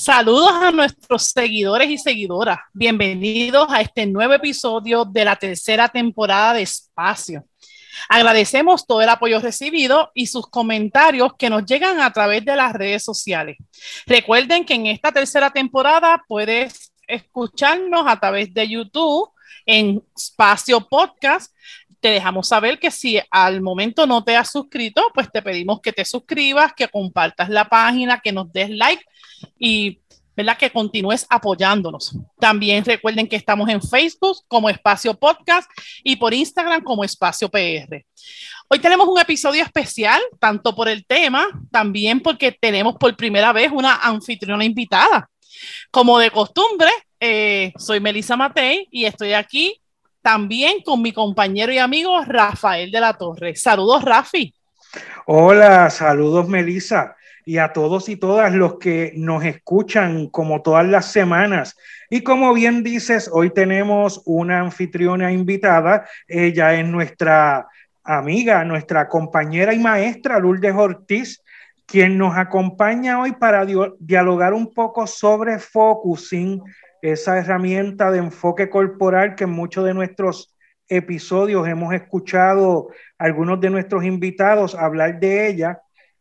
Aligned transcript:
Saludos 0.00 0.52
a 0.52 0.70
nuestros 0.70 1.24
seguidores 1.24 1.90
y 1.90 1.98
seguidoras. 1.98 2.58
Bienvenidos 2.72 3.66
a 3.68 3.82
este 3.82 4.06
nuevo 4.06 4.32
episodio 4.32 5.04
de 5.04 5.26
la 5.26 5.36
tercera 5.36 5.90
temporada 5.90 6.54
de 6.54 6.62
Espacio. 6.62 7.44
Agradecemos 8.08 8.86
todo 8.86 9.02
el 9.02 9.10
apoyo 9.10 9.40
recibido 9.40 10.10
y 10.14 10.28
sus 10.28 10.46
comentarios 10.46 11.34
que 11.36 11.50
nos 11.50 11.66
llegan 11.66 12.00
a 12.00 12.10
través 12.14 12.46
de 12.46 12.56
las 12.56 12.72
redes 12.72 13.04
sociales. 13.04 13.58
Recuerden 14.06 14.64
que 14.64 14.72
en 14.72 14.86
esta 14.86 15.12
tercera 15.12 15.50
temporada 15.50 16.24
puedes 16.26 16.94
escucharnos 17.06 18.04
a 18.06 18.18
través 18.18 18.54
de 18.54 18.68
YouTube 18.68 19.28
en 19.66 20.02
Espacio 20.16 20.80
Podcast 20.80 21.52
te 22.00 22.08
dejamos 22.08 22.48
saber 22.48 22.78
que 22.78 22.90
si 22.90 23.20
al 23.30 23.60
momento 23.60 24.06
no 24.06 24.24
te 24.24 24.36
has 24.36 24.50
suscrito, 24.50 25.02
pues 25.14 25.30
te 25.30 25.42
pedimos 25.42 25.80
que 25.80 25.92
te 25.92 26.04
suscribas, 26.04 26.72
que 26.72 26.88
compartas 26.88 27.48
la 27.48 27.68
página, 27.68 28.20
que 28.20 28.32
nos 28.32 28.52
des 28.52 28.70
like 28.70 29.04
y 29.58 30.00
¿verdad? 30.36 30.56
que 30.56 30.70
continúes 30.70 31.26
apoyándonos. 31.28 32.16
También 32.38 32.84
recuerden 32.84 33.28
que 33.28 33.36
estamos 33.36 33.68
en 33.68 33.82
Facebook 33.82 34.38
como 34.48 34.70
Espacio 34.70 35.14
Podcast 35.14 35.70
y 36.02 36.16
por 36.16 36.32
Instagram 36.32 36.82
como 36.82 37.04
Espacio 37.04 37.50
PR. 37.50 38.04
Hoy 38.68 38.78
tenemos 38.78 39.06
un 39.08 39.18
episodio 39.18 39.62
especial, 39.62 40.20
tanto 40.38 40.74
por 40.74 40.88
el 40.88 41.04
tema, 41.04 41.46
también 41.70 42.20
porque 42.20 42.52
tenemos 42.52 42.96
por 42.96 43.14
primera 43.16 43.52
vez 43.52 43.70
una 43.72 43.96
anfitriona 43.96 44.64
invitada. 44.64 45.28
Como 45.90 46.18
de 46.18 46.30
costumbre, 46.30 46.90
eh, 47.18 47.72
soy 47.76 48.00
Melissa 48.00 48.36
Matei 48.36 48.88
y 48.90 49.04
estoy 49.04 49.34
aquí 49.34 49.80
también 50.22 50.82
con 50.84 51.02
mi 51.02 51.12
compañero 51.12 51.72
y 51.72 51.78
amigo 51.78 52.22
Rafael 52.24 52.90
de 52.90 53.00
la 53.00 53.14
Torre. 53.14 53.56
Saludos, 53.56 54.04
Rafi. 54.04 54.54
Hola, 55.26 55.88
saludos, 55.90 56.48
Melissa, 56.48 57.16
y 57.44 57.58
a 57.58 57.72
todos 57.72 58.08
y 58.08 58.16
todas 58.16 58.52
los 58.52 58.78
que 58.78 59.12
nos 59.16 59.44
escuchan 59.44 60.28
como 60.28 60.62
todas 60.62 60.86
las 60.86 61.12
semanas. 61.12 61.76
Y 62.10 62.22
como 62.22 62.52
bien 62.52 62.82
dices, 62.82 63.30
hoy 63.32 63.50
tenemos 63.50 64.22
una 64.26 64.60
anfitriona 64.60 65.32
invitada. 65.32 66.06
Ella 66.26 66.74
es 66.74 66.86
nuestra 66.86 67.68
amiga, 68.02 68.64
nuestra 68.64 69.08
compañera 69.08 69.72
y 69.72 69.78
maestra, 69.78 70.38
Lourdes 70.38 70.74
Ortiz, 70.74 71.42
quien 71.86 72.18
nos 72.18 72.36
acompaña 72.36 73.20
hoy 73.20 73.32
para 73.32 73.64
dialogar 73.98 74.52
un 74.52 74.72
poco 74.72 75.06
sobre 75.06 75.58
focusing 75.58 76.62
esa 77.02 77.38
herramienta 77.38 78.10
de 78.10 78.18
enfoque 78.18 78.68
corporal 78.70 79.34
que 79.34 79.44
en 79.44 79.50
muchos 79.50 79.84
de 79.84 79.94
nuestros 79.94 80.54
episodios 80.88 81.68
hemos 81.68 81.94
escuchado 81.94 82.88
algunos 83.18 83.60
de 83.60 83.70
nuestros 83.70 84.04
invitados 84.04 84.74
hablar 84.74 85.20
de 85.20 85.48
ella, 85.48 85.80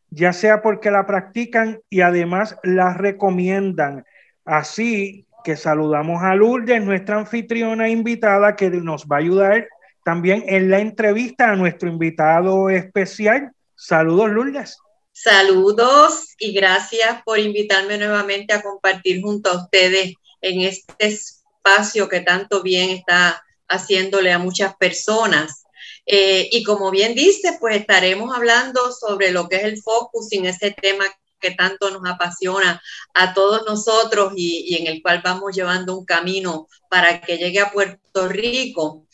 ya 0.10 0.32
sea 0.32 0.62
porque 0.62 0.92
la 0.92 1.06
practican 1.06 1.82
y 1.90 2.02
además 2.02 2.58
la 2.64 2.94
recomiendan. 2.94 4.06
Así 4.46 5.26
que 5.44 5.56
saludamos 5.56 6.22
a 6.24 6.36
Lourdes, 6.36 6.84
nuestra 6.84 7.18
anfitriona 7.18 7.90
invitada, 7.90 8.56
que 8.56 8.70
nos 8.70 9.06
va 9.06 9.18
a 9.18 9.20
ayudar 9.20 9.68
también 10.04 10.44
en 10.48 10.70
la 10.70 10.80
entrevista 10.80 11.52
a 11.52 11.56
nuestro 11.56 11.90
invitado 11.90 12.70
especial. 12.70 13.52
Saludos, 13.76 14.30
Lourdes. 14.30 14.78
Saludos 15.12 16.36
y 16.40 16.54
gracias 16.54 17.22
por 17.24 17.40
invitarme 17.40 17.98
nuevamente 17.98 18.54
a 18.54 18.62
compartir 18.62 19.22
junto 19.22 19.50
a 19.50 19.64
ustedes 19.64 20.14
en 20.42 20.62
este 20.62 21.08
espacio 21.08 22.08
que 22.10 22.22
tanto 22.22 22.62
bien 22.62 22.90
está 22.90 23.44
haciéndole 23.68 24.32
a 24.32 24.40
muchas 24.40 24.76
personas. 24.76 25.64
Eh, 26.06 26.50
y 26.52 26.64
como 26.64 26.92
bien 26.92 27.14
dice, 27.14 27.58
pues 27.60 27.78
estaremos 27.78 28.36
hablando 28.36 28.92
sobre 28.92 29.32
lo 29.32 29.48
que 29.48 29.58
es 29.58 29.64
el 29.64 29.82
focusing, 29.82 30.46
ese 30.46 30.72
tema 30.72 31.06
que 31.40 31.52
tanto 31.52 31.90
nos 31.92 32.02
apasiona 32.10 32.82
a 33.14 33.34
todos 33.34 33.64
nosotros 33.66 34.34
y, 34.36 34.76
en 34.76 34.88
el 34.88 35.02
cual 35.02 35.22
vamos 35.24 35.56
llevando 35.56 35.98
un 35.98 36.06
camino 36.06 36.68
para 36.90 37.22
que 37.22 37.38
llegue 37.38 37.60
a 37.60 37.72
Puerto 37.72 38.28
Rico. 38.28 39.06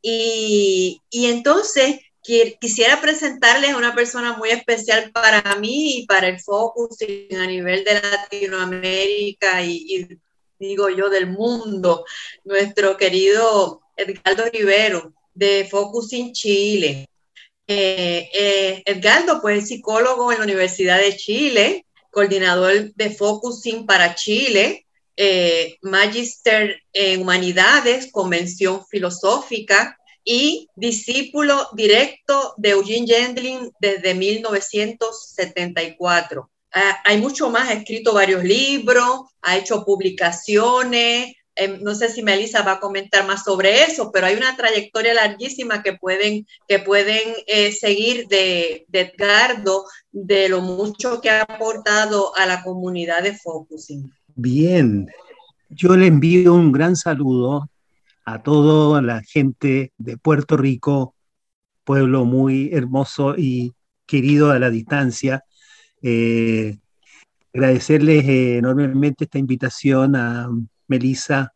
Y, 0.00 1.02
y 1.10 1.26
entonces 1.26 2.00
quisiera 2.60 3.00
presentarles 3.00 3.72
a 3.72 3.76
una 3.76 3.94
persona 3.94 4.36
muy 4.36 4.50
especial 4.50 5.12
para 5.12 5.56
mí 5.56 5.98
y 5.98 6.06
para 6.06 6.28
el 6.28 6.40
focusing 6.40 7.36
a 7.36 7.46
nivel 7.46 7.84
de 7.84 8.00
Latinoamérica 8.00 9.62
y, 9.62 9.84
y 9.88 10.18
digo 10.58 10.88
yo, 10.88 11.10
del 11.10 11.28
mundo, 11.28 12.04
nuestro 12.44 12.96
querido 12.96 13.82
Edgardo 13.96 14.44
Rivero 14.52 15.14
de 15.34 15.66
Focusing 15.70 16.32
Chile. 16.32 17.08
Eh, 17.66 18.30
eh, 18.32 18.82
Edgardo, 18.86 19.40
pues, 19.40 19.64
es 19.64 19.68
psicólogo 19.68 20.32
en 20.32 20.38
la 20.38 20.44
Universidad 20.44 20.98
de 20.98 21.16
Chile, 21.16 21.86
coordinador 22.10 22.94
de 22.94 23.10
Focusing 23.10 23.86
para 23.86 24.14
Chile, 24.14 24.86
eh, 25.16 25.76
Magister 25.82 26.80
en 26.92 27.22
Humanidades, 27.22 28.12
Convención 28.12 28.86
Filosófica 28.86 29.98
y 30.24 30.68
discípulo 30.74 31.68
directo 31.74 32.54
de 32.56 32.70
Eugene 32.70 33.06
Gendlin 33.06 33.70
desde 33.80 34.14
1974 34.14 36.50
hay 37.04 37.20
mucho 37.20 37.50
más, 37.50 37.68
ha 37.68 37.72
escrito 37.72 38.12
varios 38.12 38.44
libros, 38.44 39.20
ha 39.42 39.56
hecho 39.56 39.84
publicaciones, 39.84 41.34
em, 41.54 41.82
no 41.82 41.94
sé 41.94 42.10
si 42.10 42.22
Melissa 42.22 42.62
va 42.62 42.72
a 42.72 42.80
comentar 42.80 43.26
más 43.26 43.44
sobre 43.44 43.84
eso, 43.84 44.10
pero 44.12 44.26
hay 44.26 44.36
una 44.36 44.56
trayectoria 44.56 45.14
larguísima 45.14 45.82
que 45.82 45.94
pueden, 45.94 46.46
que 46.68 46.78
pueden 46.78 47.22
eh, 47.46 47.72
seguir 47.72 48.26
de, 48.28 48.84
de, 48.88 49.00
Edgardo, 49.00 49.86
de 50.12 50.48
lo 50.50 50.60
mucho 50.60 51.20
que 51.20 51.30
ha 51.30 51.42
aportado 51.42 52.36
a 52.36 52.44
la 52.44 52.62
comunidad 52.62 53.22
de 53.22 53.34
Focusing. 53.34 54.12
Bien, 54.34 55.08
yo 55.70 55.96
le 55.96 56.08
envío 56.08 56.52
un 56.52 56.72
gran 56.72 56.94
saludo 56.94 57.70
a 58.26 58.42
toda 58.42 59.00
la 59.00 59.22
gente 59.22 59.92
de 59.96 60.18
Puerto 60.18 60.58
Rico, 60.58 61.14
pueblo 61.84 62.24
muy 62.24 62.70
hermoso 62.72 63.34
y 63.36 63.72
querido 64.04 64.50
a 64.50 64.58
la 64.58 64.68
distancia 64.68 65.42
eh, 66.02 66.78
agradecerles 67.54 68.24
eh, 68.24 68.58
enormemente 68.58 69.24
esta 69.24 69.38
invitación 69.38 70.16
a 70.16 70.48
Melissa, 70.88 71.54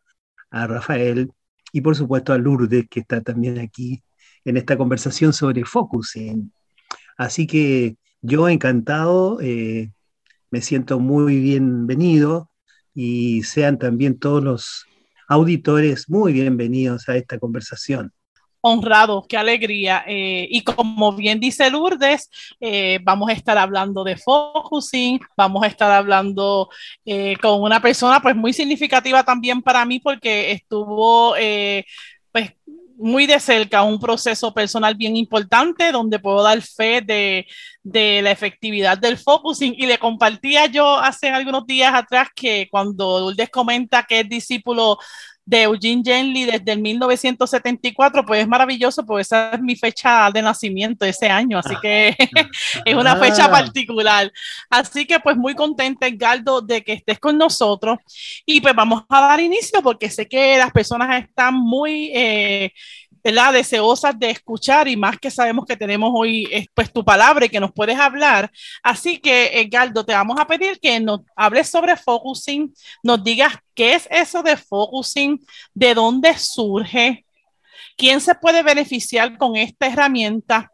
a 0.49 0.67
Rafael 0.67 1.31
y 1.71 1.81
por 1.81 1.95
supuesto 1.95 2.33
a 2.33 2.37
Lourdes, 2.37 2.85
que 2.89 3.01
está 3.01 3.21
también 3.21 3.59
aquí 3.59 4.03
en 4.45 4.57
esta 4.57 4.77
conversación 4.77 5.33
sobre 5.33 5.65
focusing. 5.65 6.51
Así 7.17 7.47
que 7.47 7.97
yo 8.21 8.49
encantado, 8.49 9.39
eh, 9.41 9.91
me 10.49 10.61
siento 10.61 10.99
muy 10.99 11.39
bienvenido 11.39 12.49
y 12.93 13.43
sean 13.43 13.79
también 13.79 14.19
todos 14.19 14.43
los 14.43 14.85
auditores 15.27 16.09
muy 16.09 16.33
bienvenidos 16.33 17.07
a 17.07 17.15
esta 17.15 17.39
conversación 17.39 18.11
honrados, 18.61 19.25
qué 19.27 19.37
alegría. 19.37 20.03
Eh, 20.07 20.47
y 20.49 20.63
como 20.63 21.13
bien 21.13 21.39
dice 21.39 21.69
Lourdes, 21.69 22.29
eh, 22.59 22.99
vamos 23.03 23.29
a 23.29 23.33
estar 23.33 23.57
hablando 23.57 24.03
de 24.03 24.15
focusing, 24.15 25.19
vamos 25.35 25.63
a 25.63 25.67
estar 25.67 25.91
hablando 25.91 26.69
eh, 27.05 27.35
con 27.41 27.61
una 27.61 27.81
persona 27.81 28.21
pues 28.21 28.35
muy 28.35 28.53
significativa 28.53 29.23
también 29.23 29.61
para 29.61 29.85
mí 29.85 29.99
porque 29.99 30.51
estuvo 30.51 31.33
pues 32.31 32.51
muy 33.01 33.25
de 33.25 33.39
cerca 33.39 33.81
un 33.81 33.99
proceso 33.99 34.53
personal 34.53 34.93
bien 34.95 35.17
importante 35.17 35.91
donde 35.91 36.19
puedo 36.19 36.43
dar 36.43 36.61
fe 36.61 37.01
de, 37.01 37.47
de, 37.81 38.21
la 38.21 38.29
efectividad 38.31 38.97
del 38.97 39.17
focusing 39.17 39.73
y 39.75 39.87
le 39.87 39.97
compartía 39.97 40.67
yo 40.67 40.97
hace 40.99 41.29
algunos 41.29 41.65
días 41.65 41.93
atrás 41.93 42.29
que 42.35 42.67
cuando 42.69 43.19
Lourdes 43.19 43.49
comenta 43.49 44.03
que 44.03 44.19
es 44.19 44.29
discípulo 44.29 44.99
de 45.45 45.63
Eugene 45.63 46.01
Genly 46.03 46.45
desde 46.45 46.71
el 46.71 46.81
1974, 46.81 48.25
pues 48.25 48.41
es 48.41 48.47
maravilloso, 48.47 49.05
porque 49.05 49.21
esa 49.23 49.51
es 49.51 49.61
mi 49.61 49.75
fecha 49.75 50.29
de 50.31 50.41
nacimiento 50.41 51.05
ese 51.05 51.27
año, 51.27 51.59
así 51.59 51.75
que 51.81 52.15
es 52.85 52.95
una 52.95 53.15
fecha 53.15 53.45
ah. 53.45 53.51
particular. 53.51 54.31
Así 54.69 55.05
que 55.05 55.19
pues 55.19 55.35
muy 55.35 55.55
contenta, 55.55 56.07
Edgardo, 56.07 56.61
de 56.61 56.83
que 56.83 56.93
estés 56.93 57.19
con 57.19 57.37
nosotros 57.37 57.97
y 58.45 58.61
pues 58.61 58.75
vamos 58.75 59.03
a 59.09 59.21
dar 59.21 59.39
inicio 59.39 59.81
porque 59.81 60.09
sé 60.09 60.27
que 60.27 60.57
las 60.57 60.71
personas 60.71 61.23
están 61.23 61.55
muy... 61.55 62.11
Eh, 62.13 62.71
¿verdad? 63.23 63.53
deseosas 63.53 64.17
de 64.17 64.29
escuchar 64.29 64.87
y 64.87 64.95
más 64.95 65.17
que 65.17 65.31
sabemos 65.31 65.65
que 65.65 65.77
tenemos 65.77 66.11
hoy 66.13 66.67
pues 66.73 66.91
tu 66.91 67.03
palabra 67.03 67.45
y 67.45 67.49
que 67.49 67.59
nos 67.59 67.71
puedes 67.71 67.97
hablar. 67.97 68.51
Así 68.83 69.19
que, 69.19 69.61
Edgardo, 69.61 70.05
te 70.05 70.13
vamos 70.13 70.39
a 70.39 70.47
pedir 70.47 70.79
que 70.79 70.99
nos 70.99 71.21
hables 71.35 71.69
sobre 71.69 71.95
focusing, 71.95 72.73
nos 73.03 73.23
digas 73.23 73.53
qué 73.73 73.93
es 73.93 74.07
eso 74.09 74.43
de 74.43 74.57
focusing, 74.57 75.39
de 75.73 75.93
dónde 75.93 76.37
surge, 76.37 77.25
quién 77.97 78.21
se 78.21 78.35
puede 78.35 78.63
beneficiar 78.63 79.37
con 79.37 79.55
esta 79.55 79.87
herramienta 79.87 80.71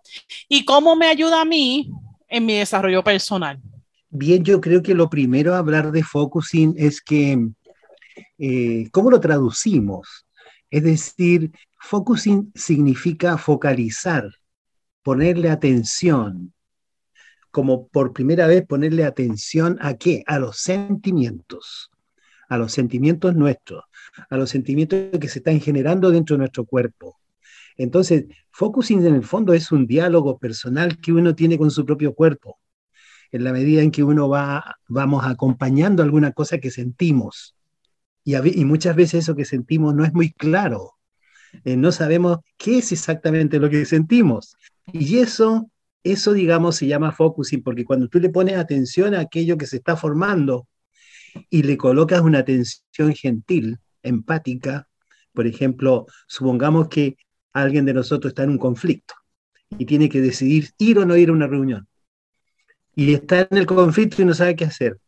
y 0.48 0.66
cómo 0.66 0.96
me 0.96 1.08
ayuda 1.08 1.42
a 1.42 1.46
mí 1.46 1.90
en 2.28 2.46
mi 2.46 2.54
desarrollo 2.54 3.04
personal. 3.04 3.60
Bien, 4.10 4.44
yo 4.44 4.62
creo 4.62 4.82
que 4.82 4.94
lo 4.94 5.10
primero 5.10 5.54
a 5.54 5.58
hablar 5.58 5.92
de 5.92 6.04
focusing 6.04 6.76
es 6.78 7.02
que, 7.02 7.50
eh, 8.38 8.90
¿cómo 8.92 9.12
lo 9.12 9.20
traducimos? 9.20 10.27
Es 10.70 10.84
decir, 10.84 11.52
focusing 11.80 12.52
significa 12.56 13.38
focalizar, 13.38 14.30
ponerle 15.02 15.50
atención, 15.50 16.54
como 17.52 17.88
por 17.88 18.14
primera 18.14 18.48
vez 18.48 18.66
ponerle 18.66 19.06
atención 19.06 19.78
a 19.82 19.96
qué? 19.96 20.24
A 20.28 20.40
los 20.40 20.58
sentimientos, 20.58 21.90
a 22.50 22.58
los 22.58 22.72
sentimientos 22.72 23.36
nuestros, 23.36 23.84
a 24.30 24.38
los 24.38 24.50
sentimientos 24.50 25.20
que 25.20 25.28
se 25.28 25.40
están 25.40 25.60
generando 25.60 26.12
dentro 26.12 26.36
de 26.36 26.40
nuestro 26.40 26.66
cuerpo. 26.66 27.18
Entonces, 27.78 28.26
focusing 28.52 29.06
en 29.06 29.16
el 29.16 29.24
fondo 29.24 29.54
es 29.54 29.72
un 29.72 29.88
diálogo 29.88 30.38
personal 30.38 31.00
que 31.00 31.14
uno 31.14 31.36
tiene 31.36 31.58
con 31.58 31.72
su 31.72 31.86
propio 31.86 32.14
cuerpo, 32.14 32.60
en 33.32 33.44
la 33.44 33.52
medida 33.52 33.82
en 33.82 33.92
que 33.92 34.04
uno 34.04 34.30
va, 34.30 34.78
vamos 34.88 35.26
acompañando 35.26 36.04
alguna 36.04 36.32
cosa 36.32 36.60
que 36.60 36.72
sentimos. 36.72 37.57
Y, 38.28 38.66
muchas 38.66 38.94
veces 38.94 39.24
eso 39.24 39.36
que 39.38 39.46
sentimos 39.46 39.96
no 39.96 40.04
es 40.04 40.14
muy 40.14 40.34
claro. 40.34 40.96
Eh, 41.64 41.78
no 41.78 41.94
sabemos 41.94 42.40
qué 42.58 42.80
es 42.80 42.92
exactamente 42.92 43.58
lo 43.58 43.70
que 43.70 43.86
sentimos. 43.86 44.58
Y 44.92 45.20
eso, 45.20 45.72
eso, 46.04 46.34
digamos, 46.34 46.76
se 46.76 46.88
llama 46.88 47.14
focusing, 47.14 47.64
porque 47.64 47.86
cuando 47.86 48.10
tú 48.10 48.20
le 48.20 48.30
pones 48.30 48.58
atención 48.58 49.16
a 49.16 49.22
aquello 49.22 49.58
que 49.58 49.66
se 49.66 49.78
está 49.78 49.96
formando 49.96 50.68
y 51.50 51.64
le 51.64 51.78
colocas 51.78 52.20
una 52.20 52.40
atención 52.40 53.16
gentil, 53.16 53.78
empática, 54.04 54.90
por 55.34 55.48
ejemplo, 55.48 56.06
supongamos 56.28 56.90
que 56.90 57.16
alguien 57.54 57.86
de 57.86 57.94
nosotros 57.94 58.32
está 58.32 58.44
en 58.44 58.50
un 58.50 58.58
conflicto 58.58 59.14
y 59.78 59.86
tiene 59.86 60.10
que 60.10 60.20
decidir 60.20 60.72
ir 60.78 61.00
o 61.00 61.06
no 61.06 61.16
ir 61.16 61.30
a 61.30 61.32
una 61.32 61.48
reunión. 61.48 61.88
Y 62.94 63.14
está 63.14 63.48
en 63.50 63.58
el 63.58 63.66
conflicto 63.66 64.22
y 64.22 64.26
no 64.26 64.34
sabe 64.34 64.58
qué 64.58 64.66
hacer. 64.66 65.00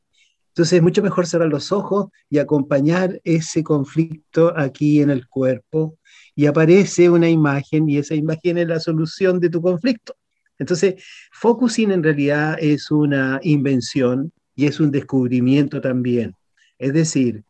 Entonces 0.49 0.73
es 0.73 0.81
mucho 0.81 1.01
mejor 1.01 1.27
cerrar 1.27 1.49
los 1.49 1.71
ojos 1.71 2.07
y 2.29 2.37
acompañar 2.37 3.19
ese 3.23 3.63
conflicto 3.63 4.53
aquí 4.57 5.01
en 5.01 5.09
el 5.09 5.27
cuerpo 5.27 5.97
y 6.35 6.45
aparece 6.45 7.09
una 7.09 7.29
imagen 7.29 7.89
y 7.89 7.97
esa 7.97 8.15
imagen 8.15 8.57
es 8.57 8.67
la 8.67 8.79
solución 8.79 9.39
de 9.39 9.49
tu 9.49 9.61
conflicto. 9.61 10.15
Entonces, 10.57 11.03
focusing 11.31 11.91
en 11.91 12.03
realidad 12.03 12.57
es 12.59 12.91
una 12.91 13.39
invención 13.43 14.31
y 14.55 14.65
es 14.65 14.79
un 14.79 14.91
descubrimiento 14.91 15.79
también. 15.79 16.35
Es 16.77 16.93
decir, 16.93 17.43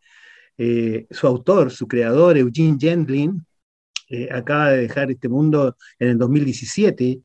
eh, 0.58 1.08
su 1.10 1.26
autor, 1.26 1.72
su 1.72 1.88
creador, 1.88 2.38
Eugene 2.38 2.78
Gendlin, 2.80 3.46
eh, 4.10 4.28
acaba 4.32 4.72
de 4.72 4.82
dejar 4.82 5.10
este 5.10 5.30
mundo 5.30 5.78
en 5.98 6.10
el 6.10 6.18
2017 6.18 7.22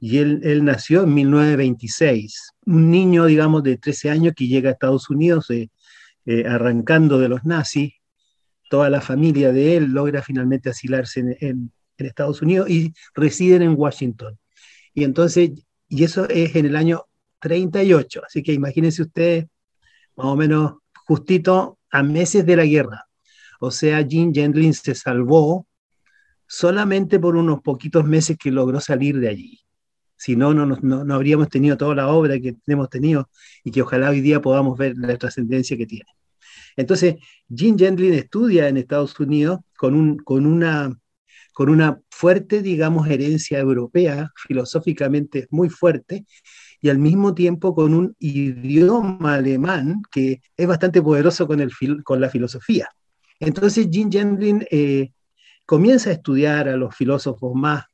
y 0.00 0.18
él, 0.18 0.40
él, 0.44 0.64
nació 0.64 1.02
en 1.02 1.14
1926. 1.14 2.52
Un 2.66 2.90
niño, 2.90 3.26
digamos, 3.26 3.62
de 3.62 3.76
13 3.78 4.10
años 4.10 4.34
que 4.36 4.46
llega 4.46 4.70
a 4.70 4.72
Estados 4.72 5.10
Unidos 5.10 5.50
eh, 5.50 5.70
eh, 6.26 6.44
arrancando 6.46 7.18
de 7.18 7.28
los 7.28 7.44
nazis. 7.44 7.94
Toda 8.70 8.90
la 8.90 9.00
familia 9.00 9.50
de 9.50 9.76
él 9.76 9.86
logra 9.86 10.22
finalmente 10.22 10.70
asilarse 10.70 11.38
en, 11.40 11.72
Estados 11.96 12.42
Unidos 12.42 12.70
y 12.70 12.92
residen 13.12 13.62
en 13.62 13.74
Washington. 13.76 14.38
Y 14.94 15.02
entonces, 15.02 15.50
y 15.88 16.04
eso 16.04 16.28
es 16.28 16.54
en 16.54 16.66
el 16.66 16.76
año 16.76 17.06
38. 17.40 18.22
Así 18.24 18.42
que 18.42 18.52
imagínense 18.52 19.02
ustedes, 19.02 19.46
más 20.14 20.26
o 20.26 20.36
menos 20.36 20.74
justito 21.06 21.78
a 21.90 22.04
meses 22.04 22.46
de 22.46 22.56
la 22.56 22.66
guerra. 22.66 23.08
O 23.58 23.72
sea, 23.72 24.02
Jean 24.02 24.32
Gendlin 24.32 24.74
se 24.74 24.94
salvó 24.94 25.66
solamente 26.46 27.18
por 27.18 27.34
unos 27.34 27.62
poquitos 27.62 28.04
meses 28.04 28.36
que 28.38 28.52
logró 28.52 28.78
salir 28.80 29.18
de 29.18 29.28
allí. 29.28 29.60
Si 30.18 30.36
no, 30.36 30.52
no, 30.52 30.66
no, 30.66 31.04
no 31.04 31.14
habríamos 31.14 31.48
tenido 31.48 31.76
toda 31.76 31.94
la 31.94 32.08
obra 32.08 32.38
que 32.40 32.56
hemos 32.66 32.90
tenido 32.90 33.30
y 33.64 33.70
que 33.70 33.82
ojalá 33.82 34.10
hoy 34.10 34.20
día 34.20 34.42
podamos 34.42 34.76
ver 34.76 34.94
la 34.96 35.16
trascendencia 35.16 35.76
que 35.76 35.86
tiene. 35.86 36.10
Entonces, 36.76 37.16
Jean 37.48 37.78
Gendlin 37.78 38.14
estudia 38.14 38.68
en 38.68 38.76
Estados 38.76 39.18
Unidos 39.18 39.60
con, 39.76 39.94
un, 39.94 40.16
con, 40.18 40.44
una, 40.44 40.96
con 41.52 41.70
una 41.70 42.00
fuerte, 42.10 42.62
digamos, 42.62 43.08
herencia 43.08 43.58
europea, 43.58 44.30
filosóficamente 44.46 45.46
muy 45.50 45.68
fuerte, 45.68 46.24
y 46.80 46.88
al 46.88 46.98
mismo 46.98 47.34
tiempo 47.34 47.74
con 47.74 47.94
un 47.94 48.14
idioma 48.18 49.34
alemán 49.34 50.02
que 50.10 50.40
es 50.56 50.66
bastante 50.66 51.02
poderoso 51.02 51.46
con, 51.46 51.60
el, 51.60 51.72
con 52.04 52.20
la 52.20 52.28
filosofía. 52.28 52.88
Entonces, 53.40 53.88
Jean 53.90 54.10
Gendlin 54.10 54.64
eh, 54.70 55.10
comienza 55.66 56.10
a 56.10 56.14
estudiar 56.14 56.68
a 56.68 56.76
los 56.76 56.94
filósofos 56.94 57.54
más, 57.54 57.84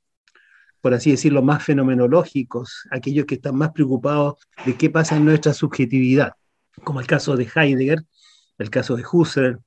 por 0.85 0.93
así 0.93 1.13
decirlo, 1.13 1.41
más 1.41 1.65
fenomenológicos, 1.65 2.87
aquellos 2.91 3.25
que 3.25 3.37
están 3.37 3.57
más 3.57 3.73
preocupados 3.73 4.35
de 4.67 4.77
qué 4.77 4.91
pasa 4.91 5.17
en 5.17 5.25
nuestra 5.25 5.55
subjetividad, 5.55 6.33
como 6.83 7.01
el 7.01 7.07
caso 7.07 7.39
de 7.39 7.49
Heidegger, 7.57 8.05
el 8.59 8.69
caso 8.69 8.95
de 8.95 9.03
Husserl 9.11 9.61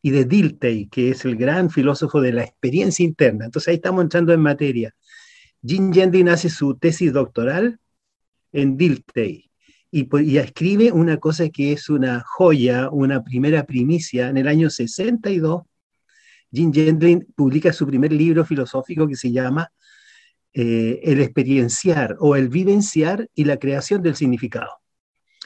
y 0.00 0.12
de 0.12 0.24
Dilthey, 0.24 0.88
que 0.88 1.10
es 1.10 1.26
el 1.26 1.36
gran 1.36 1.68
filósofo 1.68 2.22
de 2.22 2.32
la 2.32 2.42
experiencia 2.42 3.04
interna. 3.04 3.44
Entonces 3.44 3.68
ahí 3.68 3.74
estamos 3.74 4.02
entrando 4.02 4.32
en 4.32 4.40
materia. 4.40 4.94
Jean 5.60 5.92
Gendlin 5.92 6.30
hace 6.30 6.48
su 6.48 6.74
tesis 6.78 7.12
doctoral 7.12 7.78
en 8.50 8.78
Dilthey 8.78 9.50
y, 9.90 10.08
y, 10.22 10.38
escribe 10.38 10.90
una 10.90 11.18
cosa 11.18 11.50
que 11.50 11.72
es 11.72 11.90
una 11.90 12.24
joya, 12.26 12.88
una 12.88 13.22
primera 13.22 13.66
primicia 13.66 14.30
en 14.30 14.38
el 14.38 14.48
año 14.48 14.70
62 14.70 15.64
Jim 16.50 16.72
Gendlin 16.72 17.26
publica 17.36 17.74
su 17.74 17.86
primer 17.86 18.10
libro 18.12 18.42
filosófico 18.44 19.06
que 19.06 19.16
se 19.16 19.30
llama 19.30 19.70
eh, 20.58 21.00
El 21.02 21.20
experienciar 21.20 22.16
o 22.18 22.34
el 22.34 22.48
vivenciar 22.48 23.28
y 23.34 23.44
la 23.44 23.58
creación 23.58 24.02
del 24.02 24.16
significado. 24.16 24.70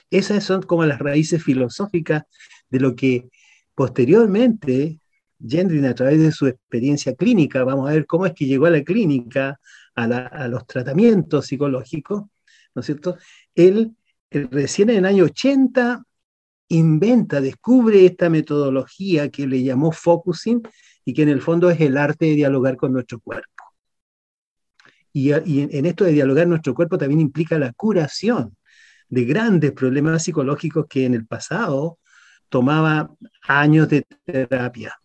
Esas 0.09 0.45
son 0.45 0.63
como 0.63 0.85
las 0.85 1.01
raíces 1.01 1.43
filosóficas 1.43 2.23
de 2.69 2.79
lo 2.79 2.95
que 2.95 3.29
posteriormente 3.75 5.01
Gendlin 5.45 5.87
a 5.87 5.95
través 5.95 6.21
de 6.21 6.31
su 6.31 6.47
experiencia 6.47 7.15
clínica, 7.17 7.65
vamos 7.65 7.89
a 7.91 7.95
ver 7.95 8.07
cómo 8.07 8.25
es 8.25 8.35
que 8.35 8.47
llegó 8.47 8.67
a 8.67 8.71
la 8.71 8.85
clínica, 8.85 9.59
a, 9.97 10.47
los 10.49 10.65
tratamientos 10.67 11.47
psicológicos, 11.47 12.25
¿no 12.75 12.81
es 12.81 12.87
cierto? 12.87 13.17
Él, 13.55 13.97
él 14.31 14.49
recién 14.51 14.91
en 14.91 14.99
el 14.99 15.07
año 15.07 15.25
80 15.25 16.05
inventa, 16.69 17.41
descubre 17.41 18.07
esta 18.07 18.31
metodología 18.31 19.29
que 19.29 19.47
le 19.47 19.63
llamó 19.65 19.91
focusing, 19.91 20.63
y 21.05 21.15
que 21.15 21.23
en 21.23 21.31
el 21.31 21.41
fondo 21.41 21.71
es 21.71 21.81
el 21.81 21.97
arte 21.97 22.27
de 22.27 22.35
dialogar 22.35 22.77
con 22.77 22.93
nuestro 22.93 23.19
cuerpo. 23.19 23.60
Y, 25.13 25.33
en 25.33 25.87
esto 25.87 26.05
de 26.05 26.13
dialogar 26.13 26.47
nuestro 26.47 26.75
cuerpo 26.75 26.97
también 26.97 27.21
implica 27.21 27.59
la 27.59 27.73
curación 27.73 28.57
de 29.09 29.25
grandes 29.25 29.73
problemas 29.73 30.23
psicológicos 30.23 30.87
que 30.89 31.05
en 31.05 31.15
el 31.15 31.27
pasado 31.27 31.99
tomaba 32.49 33.11
años 33.43 33.89
de 33.89 34.07
terapia. 34.25 35.01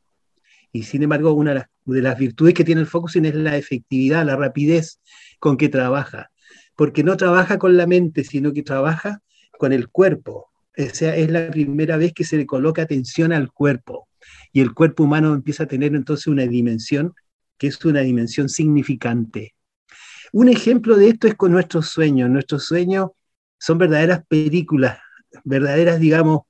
Y 0.72 0.84
sin 0.84 1.04
embargo, 1.04 1.34
una 1.34 1.70
de 1.86 2.02
las, 2.02 2.18
virtudes 2.18 2.54
que 2.54 2.64
tiene 2.64 2.82
el 2.82 2.88
focusing 2.88 3.26
es 3.26 3.36
la 3.36 3.58
efectividad, 3.58 4.26
la 4.26 4.36
rapidez 4.36 5.00
con 5.40 5.58
que 5.58 5.70
trabaja. 5.70 6.32
Porque 6.76 7.04
no 7.04 7.18
trabaja 7.18 7.58
con 7.58 7.78
la 7.78 7.88
mente, 7.88 8.24
sino 8.24 8.52
que 8.52 8.62
trabaja 8.62 9.22
con 9.58 9.72
el 9.72 9.90
cuerpo. 9.90 10.50
O 10.78 10.90
sea, 10.94 11.16
es 11.16 11.32
la 11.32 11.50
primera 11.50 11.98
vez 11.98 12.14
que 12.14 12.26
se 12.26 12.38
le 12.38 12.46
coloca 12.46 12.82
atención 12.82 13.32
al 13.32 13.52
cuerpo 13.52 14.10
y 14.52 14.62
el 14.62 14.74
cuerpo 14.74 15.04
humano 15.04 15.34
empieza 15.34 15.64
a 15.64 15.68
tener 15.68 15.96
entonces 15.96 16.28
una 16.28 16.46
dimensión 16.46 17.14
que 17.58 17.68
es 17.68 17.84
una 17.86 18.02
dimensión 18.02 18.50
significante. 18.50 19.56
Un 20.36 20.50
ejemplo 20.50 20.98
de 20.98 21.08
esto 21.08 21.30
es 21.30 21.36
con 21.36 21.54
nuestros 21.54 21.88
sueños. 21.88 22.30
Nuestros 22.30 22.66
sueños 22.66 23.12
son 23.58 23.78
verdaderas 23.78 24.22
películas, 24.28 25.00
verdaderas, 25.46 25.98
digamos, 25.98 26.42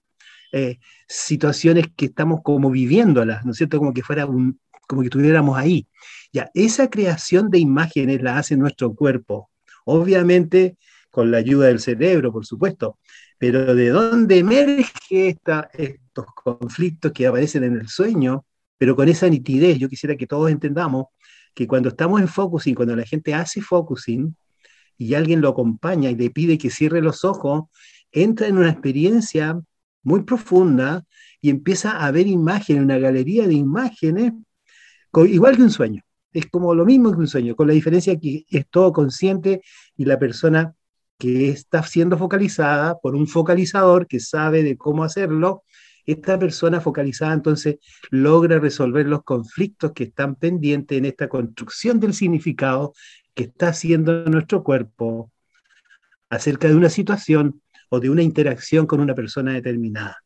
eh, 0.52 0.80
situaciones 1.08 1.86
que 1.96 2.06
estamos 2.06 2.42
como 2.42 2.72
viviéndolas, 2.72 3.46
¿no 3.46 3.52
es 3.52 3.58
cierto? 3.58 3.78
Como 3.78 3.94
que 3.94 4.02
fuera 4.02 4.26
un, 4.26 4.60
estuviéramos 5.04 5.56
ahí. 5.56 5.88
Ya, 6.34 6.50
esa 6.56 6.90
creación 6.90 7.52
de 7.52 7.60
imágenes 7.60 8.24
la 8.24 8.40
hace 8.40 8.58
nuestro 8.58 8.96
cuerpo. 8.96 9.52
Obviamente 9.86 10.78
con 11.12 11.30
la 11.30 11.38
ayuda 11.38 11.68
del 11.68 11.80
cerebro, 11.80 12.34
por 12.34 12.48
supuesto, 12.48 12.98
pero 13.38 13.76
¿de 13.76 13.90
dónde 13.90 14.40
emerge 14.40 15.28
esta, 15.28 15.70
estos 15.74 16.26
conflictos 16.34 17.12
que 17.12 17.28
aparecen 17.28 17.64
en 17.64 17.76
el 17.76 17.88
sueño, 17.88 18.48
pero 18.80 18.96
con 18.96 19.08
esa 19.10 19.30
nitidez? 19.30 19.78
Yo 19.78 19.90
quisiera 19.90 20.16
que 20.16 20.26
todos 20.26 20.50
entendamos 20.50 21.06
que 21.56 21.68
cuando 21.68 21.90
estamos 21.90 22.22
en 22.22 22.28
focusing, 22.28 22.76
cuando 22.76 22.96
la 22.96 23.06
gente 23.06 23.34
hace 23.34 23.62
focusing 23.62 24.36
y 24.98 25.14
alguien 25.16 25.42
lo 25.42 25.50
acompaña 25.50 26.12
y 26.12 26.16
le 26.16 26.30
pide 26.30 26.58
que 26.58 26.70
cierre 26.70 27.02
los 27.02 27.26
ojos, 27.26 27.64
entra 28.12 28.48
en 28.48 28.58
una 28.58 28.70
experiencia 28.70 29.60
muy 30.04 30.24
profunda 30.24 31.04
y 31.42 31.50
empieza 31.50 32.06
a 32.06 32.12
ver 32.12 32.28
imágenes, 32.28 32.84
una 32.84 33.00
galería 33.00 33.48
de 33.48 33.56
imágenes, 33.56 34.34
igual 35.28 35.56
que 35.56 35.64
un 35.64 35.72
sueño. 35.72 36.02
Es 36.34 36.46
como 36.48 36.76
lo 36.76 36.86
mismo 36.86 37.12
que 37.12 37.20
un 37.20 37.28
sueño, 37.28 37.56
con 37.56 37.68
la 37.68 37.74
diferencia 37.74 38.20
que 38.20 38.46
es 38.50 38.68
todo 38.70 38.92
consciente 38.92 39.62
y 39.96 40.06
la 40.06 40.20
persona 40.20 40.76
que 41.18 41.50
está 41.50 41.82
siendo 41.84 42.18
focalizada 42.18 43.00
por 43.00 43.16
un 43.16 43.28
focalizador 43.28 44.06
que 44.08 44.20
sabe 44.20 44.62
de 44.62 44.76
cómo 44.76 45.06
hacerlo, 45.06 45.64
esta 46.06 46.38
persona 46.38 46.82
focalizada 46.82 47.34
entonces 47.34 47.78
logra 48.12 48.60
resolver 48.60 49.08
los 49.08 49.24
conflictos 49.24 49.92
que 49.94 50.06
están 50.06 50.36
pendientes 50.36 50.98
en 50.98 51.06
esta 51.06 51.28
construcción 51.28 52.00
del 52.00 52.14
significado 52.14 52.94
que 53.34 53.44
está 53.44 53.70
haciendo 53.70 54.26
nuestro 54.26 54.64
cuerpo 54.64 55.32
acerca 56.30 56.68
de 56.68 56.76
una 56.76 56.90
situación 56.90 57.62
o 57.90 58.00
de 58.00 58.10
una 58.10 58.24
interacción 58.24 58.88
con 58.88 59.00
una 59.00 59.16
persona 59.16 59.54
determinada. 59.54 60.24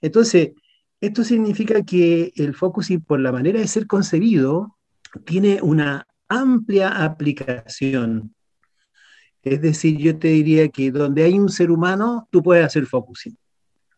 Entonces, 0.00 0.52
esto 1.00 1.24
significa 1.24 1.82
que 1.82 2.32
el 2.36 2.54
focusing, 2.54 3.00
por 3.00 3.20
la 3.20 3.32
manera 3.32 3.60
de 3.60 3.66
ser 3.66 3.86
concebido, 3.86 4.76
tiene 5.24 5.60
una 5.62 6.06
amplia 6.28 7.04
aplicación. 7.04 8.34
Es 9.42 9.60
decir, 9.60 9.98
yo 9.98 10.18
te 10.18 10.28
diría 10.28 10.68
que 10.68 10.90
donde 10.92 11.24
hay 11.24 11.38
un 11.38 11.48
ser 11.48 11.70
humano, 11.70 12.28
tú 12.30 12.42
puedes 12.42 12.64
hacer 12.64 12.86
focusing. 12.86 13.36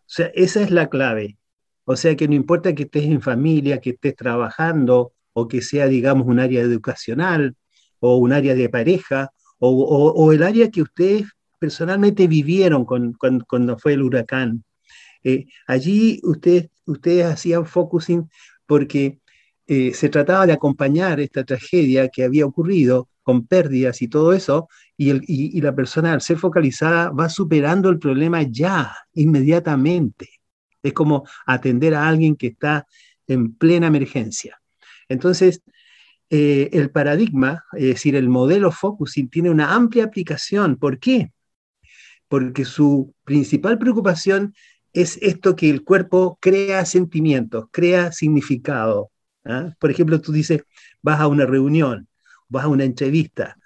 O 0.05 0.11
sea, 0.15 0.31
esa 0.35 0.63
es 0.63 0.71
la 0.71 0.89
clave. 0.89 1.39
O 1.85 1.97
sea, 1.97 2.17
que 2.17 2.29
no 2.29 2.35
importa 2.35 2.75
que 2.75 2.85
estés 2.85 3.05
en 3.05 3.21
familia, 3.21 3.81
que 3.81 3.91
estés 3.91 4.17
trabajando, 4.17 5.13
o 5.33 5.49
que 5.49 5.63
sea, 5.63 5.87
digamos, 5.89 6.27
un 6.27 6.41
área 6.41 6.63
educacional, 6.63 7.57
o 8.01 8.17
un 8.17 8.33
área 8.33 8.55
de 8.55 8.69
pareja, 8.69 9.31
o, 9.59 10.33
el 10.33 10.43
área 10.43 10.71
que 10.71 10.83
ustedes 10.83 11.27
personalmente 11.59 12.27
vivieron 12.29 12.85
cuando 12.85 13.79
fue 13.79 13.95
el 13.95 14.03
huracán. 14.03 14.65
Eh, 15.23 15.47
allí 15.67 16.21
ustedes, 16.23 16.69
ustedes 16.85 17.25
hacían 17.25 17.65
focusing 17.67 18.29
porque 18.67 19.21
eh, 19.67 19.95
se 19.95 20.11
trataba 20.11 20.47
de 20.47 20.53
acompañar 20.53 21.21
esta 21.21 21.45
tragedia 21.45 22.09
que 22.09 22.25
había 22.25 22.45
ocurrido 22.45 23.09
con 23.23 23.47
pérdidas 23.47 24.03
y 24.03 24.09
todo 24.09 24.35
eso, 24.35 24.69
y, 24.97 25.61
la 25.61 25.75
persona 25.75 26.13
al 26.13 26.21
ser 26.21 26.39
focalizada 26.39 27.11
va 27.11 27.29
superando 27.29 27.89
el 27.91 27.99
problema 27.99 28.43
ya, 28.43 28.97
inmediatamente. 29.15 30.29
Es 30.83 30.93
como 30.93 31.25
atender 31.47 31.95
a 31.95 32.07
alguien 32.07 32.37
que 32.37 32.49
está 32.49 32.87
en 33.27 33.55
plena 33.55 33.87
emergencia. 33.87 34.61
Entonces, 35.09 35.63
eh, 36.31 36.71
el 36.73 36.91
paradigma, 36.91 37.65
es 37.73 37.85
decir, 37.85 38.17
el 38.17 38.29
modelo 38.29 38.71
focusing 38.71 39.29
tiene 39.29 39.51
una 39.51 39.75
amplia 39.75 40.05
aplicación. 40.05 40.77
¿Por 40.77 40.99
qué? 40.99 41.33
Porque 42.29 42.65
su 42.65 43.15
principal 43.25 43.79
preocupación 43.79 44.55
es 44.93 45.19
esto 45.23 45.57
que 45.57 45.71
el 45.71 45.83
cuerpo 45.83 46.39
crea 46.41 46.85
sentimientos, 46.85 47.67
crea 47.71 48.13
significado. 48.13 49.11
¿ah? 49.45 49.75
Por 49.79 49.91
ejemplo, 49.91 50.21
tú 50.21 50.33
dices, 50.33 50.63
vas 51.03 51.21
a 51.21 51.27
una 51.27 51.47
reunión, 51.47 52.09
vas 52.49 52.65
a 52.65 52.69
una 52.69 52.85
entrevista 52.85 53.57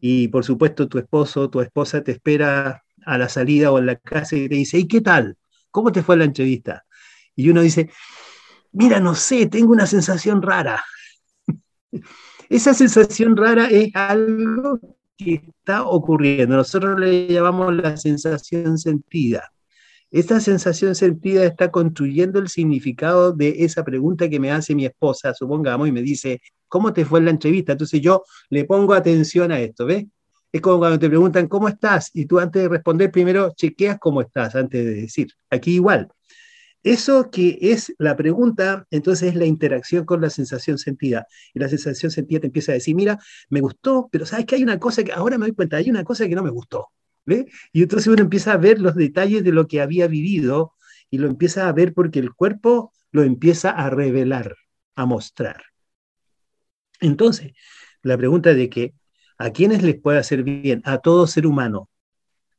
y 0.00 0.28
por 0.28 0.44
supuesto 0.44 0.88
tu 0.88 0.98
esposo 0.98 1.48
tu 1.48 1.60
esposa 1.60 2.02
te 2.02 2.12
espera 2.12 2.82
a 3.08 3.18
la 3.18 3.28
salida 3.28 3.72
o 3.72 3.78
en 3.78 3.86
la 3.86 3.96
casa 3.96 4.36
y 4.36 4.48
te 4.48 4.54
dice, 4.54 4.78
¿y 4.78 4.86
qué 4.86 5.00
tal? 5.00 5.36
¿Cómo 5.70 5.92
te 5.92 6.02
fue 6.02 6.16
la 6.16 6.24
entrevista? 6.24 6.84
Y 7.34 7.48
uno 7.48 7.62
dice, 7.62 7.90
mira, 8.72 9.00
no 9.00 9.14
sé, 9.14 9.46
tengo 9.46 9.72
una 9.72 9.86
sensación 9.86 10.42
rara. 10.42 10.84
Esa 12.50 12.74
sensación 12.74 13.36
rara 13.36 13.68
es 13.70 13.94
algo 13.94 14.78
que 15.16 15.34
está 15.34 15.84
ocurriendo. 15.84 16.56
Nosotros 16.56 16.98
le 16.98 17.28
llamamos 17.28 17.74
la 17.74 17.96
sensación 17.96 18.78
sentida. 18.78 19.52
Esta 20.10 20.40
sensación 20.40 20.94
sentida 20.94 21.44
está 21.44 21.70
construyendo 21.70 22.38
el 22.38 22.48
significado 22.48 23.32
de 23.32 23.56
esa 23.64 23.84
pregunta 23.84 24.28
que 24.30 24.40
me 24.40 24.50
hace 24.50 24.74
mi 24.74 24.86
esposa, 24.86 25.34
supongamos, 25.34 25.86
y 25.86 25.92
me 25.92 26.00
dice, 26.00 26.40
¿cómo 26.66 26.94
te 26.94 27.04
fue 27.04 27.18
en 27.18 27.26
la 27.26 27.30
entrevista? 27.32 27.72
Entonces 27.72 28.00
yo 28.00 28.22
le 28.48 28.64
pongo 28.64 28.94
atención 28.94 29.52
a 29.52 29.60
esto, 29.60 29.84
¿ves? 29.84 30.06
Es 30.50 30.62
como 30.62 30.78
cuando 30.78 30.98
te 30.98 31.08
preguntan, 31.08 31.46
¿cómo 31.46 31.68
estás? 31.68 32.10
Y 32.14 32.24
tú 32.24 32.38
antes 32.38 32.62
de 32.62 32.68
responder, 32.70 33.10
primero 33.10 33.52
chequeas 33.54 33.98
cómo 33.98 34.22
estás, 34.22 34.54
antes 34.54 34.82
de 34.82 34.94
decir. 34.94 35.28
Aquí 35.50 35.74
igual. 35.74 36.08
Eso 36.82 37.30
que 37.30 37.58
es 37.60 37.92
la 37.98 38.16
pregunta, 38.16 38.86
entonces 38.90 39.30
es 39.30 39.34
la 39.34 39.44
interacción 39.44 40.06
con 40.06 40.22
la 40.22 40.30
sensación 40.30 40.78
sentida. 40.78 41.26
Y 41.52 41.58
la 41.58 41.68
sensación 41.68 42.10
sentida 42.10 42.40
te 42.40 42.46
empieza 42.46 42.72
a 42.72 42.76
decir, 42.76 42.94
mira, 42.94 43.18
me 43.50 43.60
gustó, 43.60 44.08
pero 44.10 44.24
sabes 44.24 44.46
que 44.46 44.54
hay 44.54 44.62
una 44.62 44.78
cosa 44.78 45.04
que 45.04 45.12
ahora 45.12 45.36
me 45.36 45.44
doy 45.44 45.54
cuenta, 45.54 45.76
hay 45.76 45.90
una 45.90 46.02
cosa 46.02 46.26
que 46.26 46.34
no 46.34 46.42
me 46.42 46.50
gustó. 46.50 46.86
Y 47.72 47.82
entonces 47.82 48.08
uno 48.08 48.22
empieza 48.22 48.52
a 48.52 48.56
ver 48.56 48.80
los 48.80 48.94
detalles 48.94 49.44
de 49.44 49.52
lo 49.52 49.66
que 49.66 49.80
había 49.80 50.06
vivido 50.06 50.74
y 51.10 51.18
lo 51.18 51.28
empieza 51.28 51.68
a 51.68 51.72
ver 51.72 51.94
porque 51.94 52.18
el 52.18 52.32
cuerpo 52.34 52.92
lo 53.10 53.22
empieza 53.22 53.70
a 53.70 53.90
revelar, 53.90 54.56
a 54.94 55.06
mostrar. 55.06 55.62
Entonces, 57.00 57.52
la 58.02 58.16
pregunta 58.16 58.54
de 58.54 58.68
que 58.68 58.94
a 59.38 59.50
quiénes 59.50 59.82
les 59.82 60.00
puede 60.00 60.18
hacer 60.18 60.42
bien, 60.42 60.82
a 60.84 60.98
todo 60.98 61.26
ser 61.26 61.46
humano, 61.46 61.88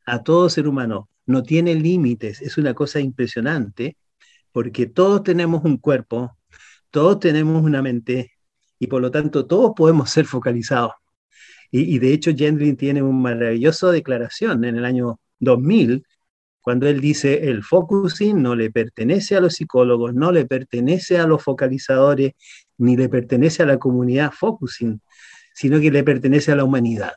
a 0.06 0.24
todo 0.24 0.50
ser 0.50 0.68
humano, 0.68 1.10
no 1.26 1.44
tiene 1.44 1.76
límites, 1.76 2.42
es 2.42 2.58
una 2.58 2.74
cosa 2.74 3.00
impresionante, 3.00 3.98
porque 4.52 4.88
todos 4.88 5.24
tenemos 5.24 5.64
un 5.64 5.78
cuerpo, 5.78 6.38
todos 6.90 7.20
tenemos 7.20 7.64
una 7.64 7.82
mente 7.82 8.32
y 8.80 8.88
por 8.88 9.02
lo 9.02 9.12
tanto 9.12 9.46
todos 9.46 9.74
podemos 9.76 10.10
ser 10.10 10.26
focalizados. 10.26 10.94
Y, 11.72 12.00
de 12.00 12.14
hecho, 12.14 12.32
Gendlin 12.36 12.76
tiene 12.76 13.04
una 13.04 13.18
maravillosa 13.18 13.92
declaración 13.92 14.64
en 14.66 14.78
el 14.78 14.86
año 14.86 15.20
2000, 15.40 16.04
cuando 16.62 16.88
él 16.88 17.00
dice, 17.00 17.50
el 17.50 17.64
focusing 17.64 18.42
no 18.42 18.56
le 18.56 18.72
pertenece 18.72 19.36
a 19.36 19.40
los 19.40 19.54
psicólogos, 19.54 20.14
no 20.14 20.32
le 20.32 20.46
pertenece 20.46 21.20
a 21.20 21.28
los 21.28 21.44
focalizadores, 21.44 22.34
ni 22.78 22.98
le 22.98 23.08
pertenece 23.08 23.64
a 23.64 23.66
la 23.68 23.78
comunidad 23.78 24.32
focusing, 24.32 25.02
sino 25.54 25.80
que 25.80 25.92
le 25.92 26.04
pertenece 26.04 26.52
a 26.52 26.56
la 26.56 26.64
humanidad. 26.64 27.14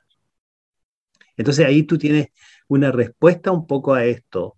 Entonces 1.36 1.66
ahí 1.66 1.84
tú 1.84 1.96
tienes 1.98 2.28
una 2.68 2.92
respuesta 2.92 3.50
un 3.52 3.66
poco 3.66 3.94
a 3.94 4.04
esto. 4.04 4.56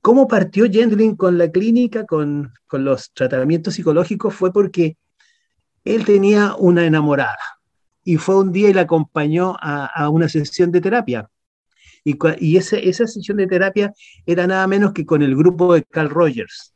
¿Cómo 0.00 0.26
partió 0.26 0.66
Gendlin 0.70 1.16
con 1.16 1.36
la 1.36 1.50
clínica, 1.50 2.06
con, 2.06 2.52
con 2.66 2.84
los 2.84 3.12
tratamientos 3.12 3.74
psicológicos? 3.74 4.34
Fue 4.34 4.52
porque 4.52 4.96
él 5.84 6.04
tenía 6.04 6.54
una 6.56 6.86
enamorada 6.86 7.57
y 8.08 8.16
fue 8.16 8.38
un 8.38 8.52
día 8.52 8.70
y 8.70 8.72
la 8.72 8.82
acompañó 8.82 9.54
a, 9.60 10.08
una 10.08 10.30
sesión 10.30 10.72
de 10.72 10.80
terapia. 10.80 11.28
Y, 12.02 12.16
y 12.38 12.56
ese, 12.56 12.88
esa 12.88 13.06
sesión 13.06 13.36
de 13.36 13.46
terapia 13.46 13.92
era 14.24 14.46
nada 14.46 14.66
menos 14.66 14.94
que 14.94 15.04
con 15.04 15.20
el 15.20 15.36
grupo 15.36 15.74
de 15.74 15.84
Carl 15.84 16.08
Rogers 16.08 16.72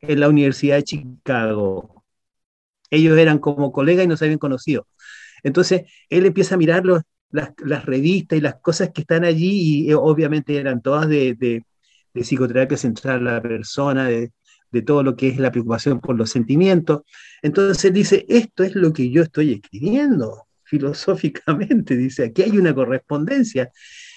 en 0.00 0.18
la 0.18 0.28
Universidad 0.28 0.74
de 0.74 0.82
Chicago. 0.82 2.04
Ellos 2.90 3.16
eran 3.16 3.38
como 3.38 3.70
colegas 3.70 4.06
y 4.06 4.08
no 4.08 4.16
se 4.16 4.24
habían 4.24 4.40
conocido. 4.40 4.88
Entonces, 5.44 5.82
él 6.10 6.26
empieza 6.26 6.56
a 6.56 6.58
mirar 6.58 6.84
las, 6.84 7.04
las, 7.30 7.86
revistas 7.86 8.36
y 8.36 8.42
las 8.42 8.56
cosas 8.56 8.90
que 8.92 9.02
están 9.02 9.24
allí, 9.24 9.84
y 9.86 9.90
eh, 9.92 9.94
obviamente 9.94 10.56
eran 10.56 10.82
todas 10.82 11.08
de, 11.08 11.34
de, 11.34 11.62
de 12.12 12.20
psicoterapia 12.24 12.76
central 12.76 13.28
a 13.28 13.34
la 13.34 13.40
persona, 13.40 14.08
de, 14.08 14.32
de 14.72 14.82
todo 14.82 15.04
lo 15.04 15.14
que 15.14 15.28
es 15.28 15.38
la 15.38 15.52
preocupación 15.52 16.00
por 16.00 16.16
los 16.16 16.30
sentimientos. 16.30 17.02
Entonces 17.40 17.92
dice, 17.92 18.26
esto 18.28 18.64
es 18.64 18.74
lo 18.74 18.92
que 18.92 19.10
yo 19.10 19.22
estoy 19.22 19.52
escribiendo 19.52 20.45
filosóficamente, 20.66 21.96
dice, 21.96 22.24
aquí 22.24 22.42
hay 22.42 22.58
una 22.58 22.74
correspondencia. 22.74 23.70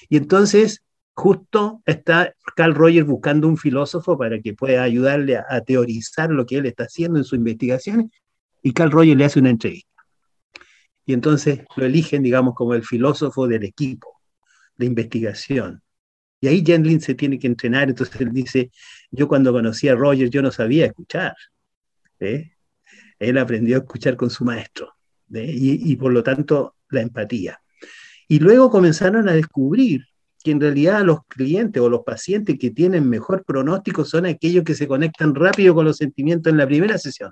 Y 0.10 0.18
entonces 0.18 0.84
justo 1.14 1.82
está 1.86 2.34
Carl 2.56 2.74
Rogers 2.74 3.06
buscando 3.06 3.48
un 3.48 3.58
filósofo 3.58 4.18
para 4.18 4.40
que 4.42 4.54
pueda 4.54 4.84
ayudarle 4.84 5.38
a, 5.38 5.62
teorizar 5.62 6.32
lo 6.32 6.46
que 6.46 6.58
él 6.58 6.66
está 6.66 6.86
haciendo 6.86 7.20
en 7.20 7.26
sus 7.26 7.38
investigaciones, 7.38 8.08
y 8.62 8.74
Carl 8.74 8.92
Rogers 8.92 9.18
le 9.18 9.26
hace 9.26 9.40
una 9.40 9.50
entrevista. 9.50 9.88
Y 11.06 11.14
entonces 11.14 11.62
lo 11.76 11.86
eligen, 11.86 12.24
digamos, 12.24 12.56
como 12.56 12.74
el 12.74 12.84
filósofo 12.84 13.48
del 13.48 13.64
equipo 13.64 14.22
de 14.78 14.86
investigación. 14.86 15.82
Y 16.42 16.48
ahí 16.48 16.64
Gendlin 16.66 17.02
se 17.02 17.16
tiene 17.16 17.38
que 17.38 17.48
entrenar, 17.48 17.90
entonces 17.90 18.20
él 18.22 18.32
dice, 18.32 18.72
yo 19.12 19.28
cuando 19.28 19.52
conocí 19.52 19.90
a 19.90 19.96
Rogers 19.96 20.32
yo 20.32 20.42
no 20.42 20.52
sabía 20.52 20.86
escuchar. 20.86 21.36
¿eh? 22.20 22.52
Él 23.20 23.38
aprendió 23.38 23.76
a 23.78 23.80
escuchar 23.80 24.16
con 24.16 24.30
su 24.30 24.46
maestro 24.46 24.99
y, 25.32 25.96
por 25.96 26.12
lo 26.12 26.24
tanto 26.24 26.76
la 26.90 27.02
empatía. 27.02 27.60
Y 28.28 28.40
luego 28.40 28.70
comenzaron 28.70 29.28
a 29.30 29.34
descubrir 29.34 30.06
que 30.44 30.52
en 30.52 30.62
realidad 30.62 31.04
los 31.04 31.26
clientes 31.28 31.82
o 31.82 31.90
los 31.90 32.02
pacientes 32.04 32.58
que 32.58 32.72
tienen 32.72 33.10
mejor 33.10 33.44
pronóstico 33.44 34.06
son 34.06 34.26
aquellos 34.26 34.64
que 34.64 34.76
se 34.76 34.88
conectan 34.88 35.36
rápido 35.36 35.76
con 35.76 35.86
los 35.86 35.98
sentimientos 35.98 36.52
en 36.52 36.58
la 36.58 36.68
primera 36.68 36.98
sesión. 36.98 37.32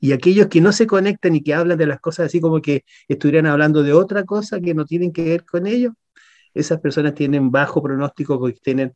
Y 0.00 0.12
aquellos 0.12 0.48
que 0.48 0.60
no 0.60 0.72
se 0.72 0.86
conectan 0.86 1.36
y 1.36 1.42
que 1.42 1.54
hablan 1.54 1.78
de 1.78 1.86
las 1.86 2.00
cosas 2.00 2.26
así 2.26 2.40
como 2.40 2.60
que 2.60 2.84
estuvieran 3.08 3.46
hablando 3.46 3.82
de 3.82 3.92
otra 3.92 4.24
cosa 4.24 4.60
que 4.60 4.74
no 4.74 4.84
tienen 4.84 5.12
que 5.12 5.24
ver 5.24 5.44
con 5.44 5.66
ellos, 5.66 5.92
esas 6.54 6.80
personas 6.80 7.14
tienen 7.14 7.50
bajo 7.50 7.82
pronóstico 7.82 8.38
porque 8.38 8.58
tienen 8.62 8.94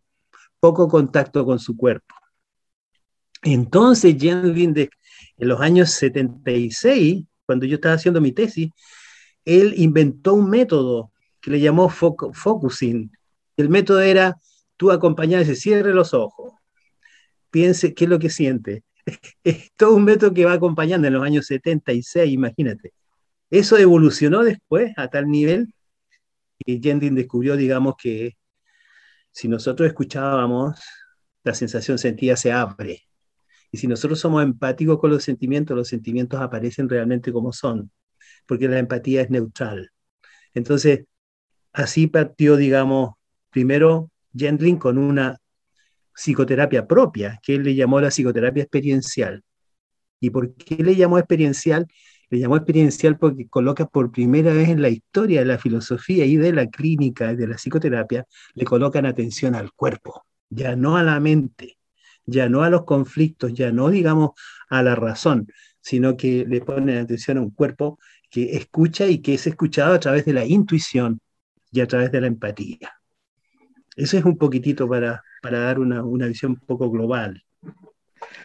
poco 0.59 0.89
contacto 0.89 1.45
con 1.45 1.59
su 1.59 1.77
cuerpo. 1.77 2.15
Entonces, 3.43 4.17
Jen 4.19 4.53
Linde, 4.55 4.91
en 5.39 5.49
los 5.49 5.61
años 5.61 5.91
76, 5.91 7.25
cuando 7.51 7.67
yo 7.67 7.75
estaba 7.75 7.97
haciendo 7.97 8.21
mi 8.21 8.31
tesis, 8.31 8.71
él 9.45 9.75
inventó 9.77 10.35
un 10.35 10.49
método 10.49 11.11
que 11.41 11.51
le 11.51 11.59
llamó 11.59 11.89
focusing. 11.89 13.11
El 13.57 13.69
método 13.69 14.01
era, 14.03 14.37
tú 14.77 14.93
acompañas 14.93 15.49
y 15.49 15.57
cierre 15.57 15.93
los 15.93 16.15
ojos, 16.15 16.53
piense 17.51 17.93
qué 17.93 18.05
es 18.05 18.11
lo 18.11 18.21
que 18.21 18.31
siente. 18.31 18.85
es 19.43 19.73
todo 19.75 19.97
un 19.97 20.05
método 20.05 20.33
que 20.33 20.45
va 20.45 20.53
acompañando 20.53 21.09
en 21.09 21.15
los 21.15 21.25
años 21.25 21.47
76, 21.47 22.33
imagínate. 22.33 22.93
Eso 23.51 23.77
evolucionó 23.77 24.45
después 24.45 24.93
a 24.97 25.09
tal 25.09 25.29
nivel 25.29 25.75
que 26.65 26.79
Jendin 26.81 27.17
descubrió, 27.17 27.57
digamos, 27.57 27.97
que 28.01 28.37
si 29.33 29.49
nosotros 29.49 29.89
escuchábamos, 29.89 30.81
la 31.43 31.55
sensación 31.55 31.99
sentida 31.99 32.37
se 32.37 32.53
abre. 32.53 33.10
Y 33.73 33.79
si 33.79 33.87
nosotros 33.87 34.19
somos 34.19 34.43
empáticos 34.43 34.99
con 34.99 35.11
los 35.11 35.23
sentimientos, 35.23 35.77
los 35.77 35.89
sentimientos 35.89 36.41
aparecen 36.41 36.89
realmente 36.89 37.33
como 37.33 37.53
son, 37.53 37.91
porque 38.47 38.69
la 38.69 38.79
empatía 38.79 39.23
es 39.23 39.31
neutral. 39.31 39.91
Entonces, 40.55 41.05
así 41.73 42.07
partió, 42.07 42.57
digamos, 42.57 43.15
primero 43.51 44.11
Gendlin 44.35 44.77
con 44.77 44.99
una 44.99 45.39
psicoterapia 46.15 46.87
propia, 46.87 47.39
que 47.43 47.55
él 47.55 47.63
le 47.63 47.75
llamó 47.75 48.01
la 48.01 48.11
psicoterapia 48.11 48.65
experiencial. 48.65 49.43
¿Y 50.21 50.31
por 50.31 50.55
qué 50.55 50.83
le 50.83 50.97
llamó 50.97 51.19
experiencial? 51.19 51.87
Le 52.29 52.39
llamó 52.39 52.57
experiencial 52.57 53.19
porque 53.19 53.49
coloca 53.49 53.87
por 53.87 54.13
primera 54.13 54.53
vez 54.53 54.69
en 54.69 54.83
la 54.83 54.89
historia 54.91 55.41
de 55.41 55.47
la 55.47 55.59
filosofía 55.59 56.27
y 56.27 56.37
de 56.37 56.53
la 56.53 56.69
clínica 56.69 57.33
y 57.33 57.37
de 57.37 57.49
la 57.49 57.57
psicoterapia, 57.57 58.27
le 58.55 58.65
colocan 58.65 59.07
atención 59.07 59.55
al 59.55 59.73
cuerpo, 59.73 60.25
ya 60.49 60.77
no 60.77 60.97
a 60.97 61.03
la 61.03 61.19
mente, 61.21 61.80
ya 62.27 62.49
no 62.49 62.63
a 62.63 62.71
los 62.71 62.85
conflictos, 62.85 63.55
ya 63.55 63.73
no 63.73 63.91
digamos 63.91 64.31
a 64.69 64.83
la 64.83 64.95
razón, 64.95 65.49
sino 65.81 66.17
que 66.17 66.45
le 66.47 66.61
ponen 66.61 66.99
atención 66.99 67.39
a 67.39 67.43
un 67.43 67.51
cuerpo 67.51 67.99
que 68.31 68.57
escucha 68.57 69.07
y 69.07 69.19
que 69.19 69.35
es 69.35 69.47
escuchado 69.47 69.95
a 69.95 70.01
través 70.01 70.25
de 70.25 70.33
la 70.33 70.45
intuición 70.45 71.21
y 71.73 71.81
a 71.81 71.87
través 71.87 72.13
de 72.13 72.21
la 72.21 72.27
empatía. 72.27 72.93
Eso 73.97 74.17
es 74.17 74.25
un 74.25 74.39
poquitito 74.39 74.89
para, 74.89 75.23
para 75.43 75.61
dar 75.61 75.79
una, 75.79 76.05
una 76.05 76.27
visión 76.27 76.53
un 76.53 76.61
poco 76.61 76.91
global 76.91 77.43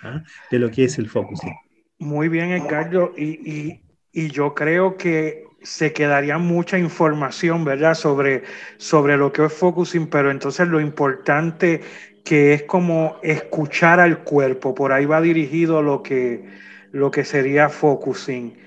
¿ah? 0.01 0.23
de 0.51 0.59
lo 0.59 0.71
que 0.71 0.85
es 0.85 0.97
el 0.97 1.07
focusing. 1.07 1.53
Muy 1.99 2.27
bien, 2.27 2.51
Edgardo, 2.51 3.13
y, 3.15 3.23
y, 3.49 3.81
y, 4.11 4.29
yo 4.29 4.53
creo 4.53 4.97
que 4.97 5.45
se 5.61 5.93
quedaría 5.93 6.37
mucha 6.37 6.77
información, 6.77 7.63
¿verdad?, 7.63 7.93
sobre, 7.93 8.43
sobre 8.77 9.15
lo 9.15 9.31
que 9.31 9.45
es 9.45 9.53
focusing, 9.53 10.07
pero 10.07 10.29
entonces 10.29 10.67
lo 10.67 10.81
importante 10.81 11.81
que 12.25 12.53
es 12.53 12.63
como 12.63 13.17
escuchar 13.23 13.99
al 13.99 14.23
cuerpo, 14.23 14.73
por 14.75 14.91
ahí 14.91 15.05
va 15.05 15.21
dirigido 15.21 15.81
lo 15.83 16.01
que, 16.03 16.43
lo 16.91 17.11
que 17.11 17.23
sería 17.23 17.69
focusing. 17.69 18.57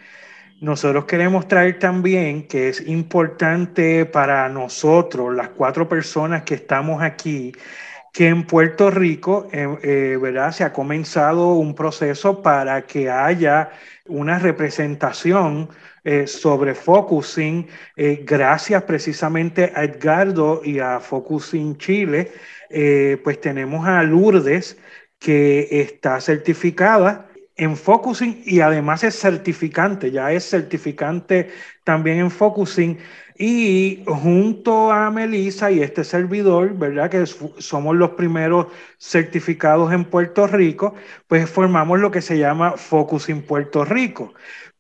Nosotros 0.61 1.05
queremos 1.07 1.49
traer 1.49 1.79
también 1.79 2.47
que 2.49 2.69
es 2.69 2.87
importante 2.87 4.07
para 4.07 4.49
nosotros, 4.49 5.35
las 5.35 5.51
cuatro 5.51 5.89
personas 5.89 6.45
que 6.45 6.55
estamos 6.55 7.03
aquí, 7.03 7.53
que 8.13 8.29
en 8.29 8.47
Puerto 8.47 8.91
Rico, 8.91 9.49
eh, 9.53 9.69
eh, 9.83 10.19
¿verdad? 10.21 10.53
Se 10.53 10.65
ha 10.65 10.73
comenzado 10.73 11.55
un 11.55 11.75
proceso 11.75 12.43
para 12.43 12.87
que 12.87 13.11
haya 13.11 13.71
una 14.07 14.39
representación 14.39 15.69
eh, 16.09 16.27
sobre 16.27 16.75
focusing, 16.75 17.67
gracias 18.25 18.83
precisamente 18.85 19.73
a 19.75 19.85
Edgardo 19.85 20.63
y 20.65 20.79
a 20.79 21.01
Focusing 21.01 21.77
Chile, 21.77 22.33
pues 23.23 23.41
tenemos 23.41 23.87
a 23.87 24.03
Lourdes 24.03 24.79
que 25.19 25.69
está 25.71 26.21
certificada 26.21 27.29
en 27.59 27.77
focusing 27.77 28.41
y 28.47 28.61
además 28.61 29.05
es 29.05 29.19
certificante, 29.19 30.11
ya 30.11 30.33
es 30.33 30.49
certificante 30.49 31.51
también 31.85 32.19
en 32.19 32.31
focusing. 32.31 32.99
Y 33.41 34.03
junto 34.07 34.91
a 34.91 35.11
Melissa 35.11 35.71
y 35.71 35.81
este 35.81 36.03
servidor, 36.03 36.75
¿verdad? 36.77 37.09
Que 37.11 37.25
somos 37.27 37.97
los 37.97 38.11
primeros 38.11 38.67
certificados 38.99 39.93
en 39.93 40.05
Puerto 40.05 40.47
Rico, 40.47 40.95
pues 41.29 41.49
formamos 41.49 42.01
lo 42.01 42.11
que 42.11 42.21
se 42.21 42.39
llama 42.39 42.73
Focusing 42.77 43.43
Puerto 43.43 43.85
Rico. 43.85 44.35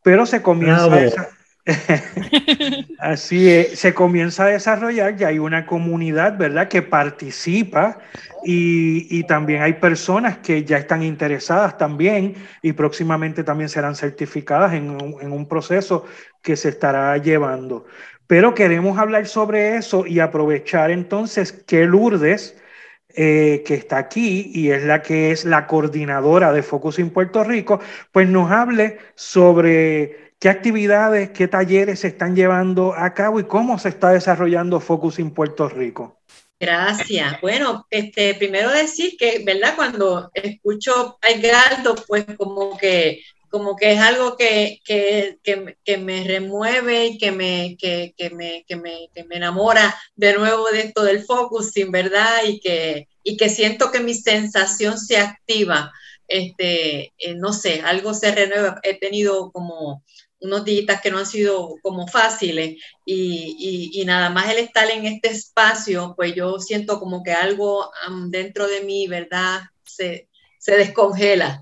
Pero 0.08 0.24
se 0.24 0.40
comienza 0.40 1.02
esa, 1.02 1.28
Así 2.98 3.50
es, 3.50 3.78
se 3.78 3.92
comienza 3.92 4.44
a 4.44 4.46
desarrollar, 4.46 5.16
ya 5.16 5.28
hay 5.28 5.38
una 5.38 5.66
comunidad, 5.66 6.38
¿verdad?, 6.38 6.68
que 6.68 6.80
participa 6.80 7.99
y, 8.42 9.23
también 9.25 9.60
hay 9.60 9.75
personas 9.75 10.38
que 10.38 10.64
ya 10.64 10.78
están 10.78 11.02
interesadas 11.02 11.76
también 11.76 12.36
y 12.62 12.73
próximamente 12.73 13.44
también 13.44 13.68
serán 13.68 13.94
certificadas 13.94 14.73
en 14.73 14.88
un, 14.88 15.47
proceso 15.47 16.06
que 16.40 16.56
se 16.56 16.71
estará 16.71 17.14
llevando. 17.18 17.84
Pero 18.26 18.54
queremos 18.54 18.99
hablar 18.99 19.26
sobre 19.26 19.76
eso 19.76 20.06
y 20.06 20.21
aprovechar 20.21 20.90
entonces 20.90 21.52
que 21.52 21.84
Lourdes, 21.84 22.56
eh, 23.21 23.65
que 23.67 23.75
está 23.75 23.99
aquí 23.99 24.52
y 24.54 24.71
es 24.71 24.85
la 24.85 25.02
que 25.02 25.33
es 25.33 25.45
la 25.45 25.67
coordinadora 25.67 26.52
de 26.52 26.63
Focus 26.63 27.00
en 27.00 27.11
Puerto 27.11 27.43
Rico, 27.43 27.81
pues 28.13 28.28
nos 28.28 28.49
hable 28.52 28.99
sobre 29.17 30.28
¿Qué 30.39 30.49
actividades, 30.49 31.31
qué 31.31 31.49
talleres 31.49 31.99
se 31.99 32.09
están 32.09 32.37
llevando 32.37 32.95
a 32.95 33.13
cabo 33.13 33.41
y 33.41 33.45
cómo 33.45 33.76
se 33.76 33.89
está 33.89 34.11
desarrollando 34.11 34.78
Focus 34.78 35.19
en 35.19 35.33
Puerto 35.33 35.69
Rico? 35.69 36.21
Gracias. 36.61 37.41
Bueno, 37.41 37.89
este, 37.91 38.35
primero 38.35 38.71
decir 38.71 39.17
que, 39.19 39.43
¿verdad? 39.45 39.75
Cuando 39.75 40.31
escucho 40.33 41.19
a 41.23 41.31
Edgardo, 41.31 41.97
pues 42.07 42.25
como 42.37 42.78
que, 42.78 43.21
como 43.50 43.76
que 43.76 43.93
es 43.93 44.00
algo 44.00 44.37
que, 44.37 44.80
que, 44.84 45.39
que, 45.43 45.99
me 45.99 46.25
remueve 46.25 47.06
y 47.06 47.19
que 47.19 47.32
me, 47.32 47.76
que, 47.78 48.15
me, 48.34 48.65
que, 48.67 48.76
me, 48.76 49.11
que 49.15 49.25
me 49.25 49.37
enamora 49.37 49.95
de 50.17 50.34
nuevo 50.34 50.69
de 50.71 50.80
esto 50.80 51.02
del 51.02 51.25
focusing, 51.25 51.91
¿verdad? 51.91 52.45
Y 52.47 52.61
que, 52.61 53.08
y 53.23 53.37
que 53.37 53.49
siento 53.49 53.91
que 53.91 54.00
mi 54.00 54.15
sensación 54.15 54.99
se 54.99 55.19
activa. 55.19 55.93
Este, 56.26 57.15
eh, 57.19 57.34
no 57.37 57.52
sé, 57.52 57.80
algo 57.80 58.15
se 58.15 58.34
renueva. 58.34 58.80
He 58.82 58.99
tenido 58.99 59.50
como 59.50 60.04
unos 60.41 60.65
días 60.65 61.00
que 61.00 61.11
no 61.11 61.19
han 61.19 61.26
sido 61.26 61.76
como 61.82 62.06
fáciles 62.06 62.76
y, 63.04 63.91
y, 63.93 64.04
nada 64.04 64.30
más 64.30 64.50
el 64.50 64.58
estar 64.58 64.89
en 64.91 65.06
este 65.06 65.30
espacio, 65.30 66.15
pues 66.17 66.34
yo 66.34 66.58
siento 66.61 67.00
como 67.00 67.23
que 67.23 67.32
algo 67.32 67.91
dentro 68.28 68.69
de 68.69 68.82
mí, 68.82 69.08
¿verdad? 69.08 69.63
Se, 69.84 70.28
se, 70.58 70.76
descongela, 70.76 71.61